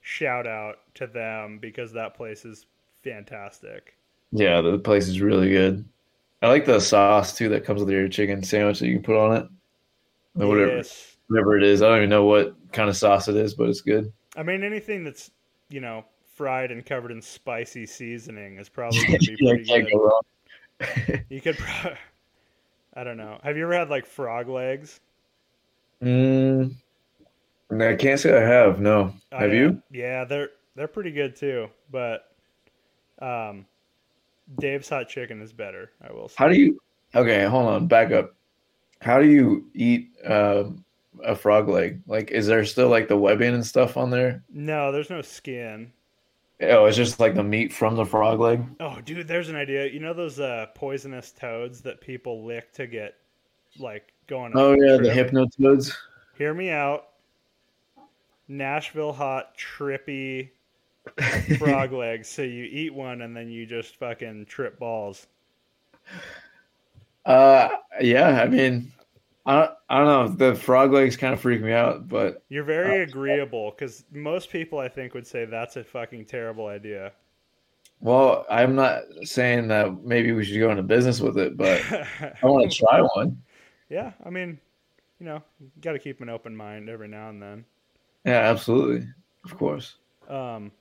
[0.00, 2.64] shout out to them because that place is
[3.04, 3.94] fantastic.
[4.32, 5.84] Yeah, the place is really good.
[6.40, 9.16] I like the sauce too that comes with your chicken sandwich that you can put
[9.16, 9.46] on it.
[10.40, 10.82] Or whatever.
[11.28, 11.82] Whatever it is.
[11.82, 14.12] I don't even know what kind of sauce it is, but it's good.
[14.36, 15.30] I mean, anything that's
[15.68, 16.04] you know
[16.34, 21.22] fried and covered in spicy seasoning is probably gonna be pretty good.
[21.28, 21.58] You could.
[21.58, 21.94] Pro-
[22.94, 23.38] I don't know.
[23.42, 25.00] Have you ever had like frog legs?
[26.02, 26.74] Mm,
[27.70, 28.80] no, I can't say I have.
[28.80, 29.82] No, Oh, have you?
[29.90, 31.68] Yeah, they're they're pretty good too.
[31.90, 32.24] But
[33.20, 33.66] um,
[34.58, 35.90] Dave's hot chicken is better.
[36.06, 36.34] I will say.
[36.38, 36.80] How do you?
[37.14, 38.34] Okay, hold on, back up.
[39.00, 40.84] How do you eat um,
[41.24, 42.00] a frog leg?
[42.06, 44.42] Like, is there still like the webbing and stuff on there?
[44.50, 45.92] No, there's no skin.
[46.60, 48.64] Oh, it's just like the meat from the frog leg.
[48.78, 49.86] Oh, dude, there's an idea.
[49.86, 53.16] You know those uh, poisonous toads that people lick to get
[53.78, 54.52] like going?
[54.54, 55.92] Oh yeah, the hypnotoads.
[56.38, 57.08] Hear me out.
[58.48, 60.50] Nashville hot trippy
[61.58, 62.28] frog legs.
[62.28, 65.26] So you eat one and then you just fucking trip balls.
[67.24, 67.68] Uh,
[68.00, 68.42] yeah.
[68.42, 68.92] I mean,
[69.46, 70.28] I I don't know.
[70.28, 74.78] The frog legs kind of freak me out, but You're very agreeable because most people
[74.78, 77.12] I think would say that's a fucking terrible idea.
[78.00, 81.86] well, I'm not saying that maybe we should go into business with it, but
[82.42, 83.42] I want to try one.
[83.88, 84.58] yeah, I mean,
[85.20, 87.64] you know, you got to keep an open mind every now and then.
[88.24, 89.08] Yeah, absolutely,
[89.44, 89.96] of course.
[90.28, 90.72] Um,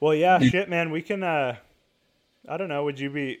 [0.00, 0.90] well, yeah, shit, man.
[0.90, 1.22] We can.
[1.22, 1.56] Uh,
[2.48, 2.84] I don't know.
[2.84, 3.38] Would you be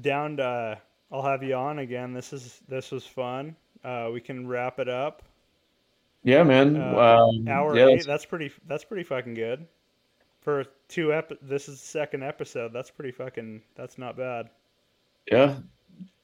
[0.00, 0.44] down to?
[0.44, 0.76] Uh,
[1.10, 2.12] I'll have you on again.
[2.12, 3.56] This is this was fun.
[3.84, 5.22] Uh, we can wrap it up.
[6.22, 6.76] Yeah, man.
[6.76, 8.06] Uh, um, Hour yeah, eight.
[8.06, 8.52] That's pretty.
[8.66, 9.66] That's pretty fucking good.
[10.40, 11.32] For two ep.
[11.42, 12.72] This is the second episode.
[12.72, 13.62] That's pretty fucking.
[13.76, 14.50] That's not bad.
[15.30, 15.56] Yeah.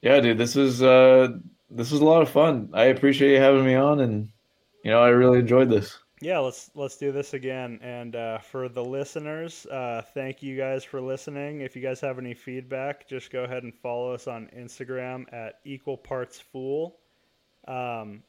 [0.05, 1.29] Yeah, dude, this is uh
[1.71, 2.69] this was a lot of fun.
[2.73, 4.29] I appreciate you having me on and
[4.85, 5.99] you know, I really enjoyed this.
[6.25, 7.79] Yeah, let's let's do this again.
[7.83, 11.61] And uh, for the listeners, uh, thank you guys for listening.
[11.61, 15.59] If you guys have any feedback, just go ahead and follow us on Instagram at
[15.67, 16.97] Equal Parts Fool.
[17.69, 18.23] Um,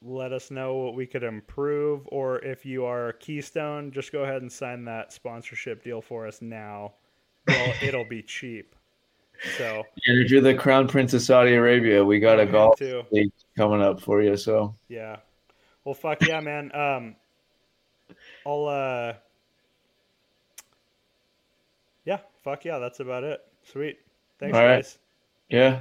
[0.00, 4.42] let us know what we could improve, or if you are Keystone, just go ahead
[4.42, 6.92] and sign that sponsorship deal for us now.
[7.48, 8.76] Well, it'll be cheap.
[9.58, 13.02] So if you're the Crown Prince of Saudi Arabia, we got a golf too.
[13.56, 15.16] coming up for you, so Yeah.
[15.84, 16.74] Well, fuck yeah, man.
[16.74, 17.16] Um,
[18.46, 19.14] I'll uh,
[22.04, 22.78] yeah, fuck yeah.
[22.78, 23.40] That's about it.
[23.64, 23.98] Sweet.
[24.38, 24.76] Thanks, All right.
[24.76, 24.98] guys.
[25.48, 25.80] yeah.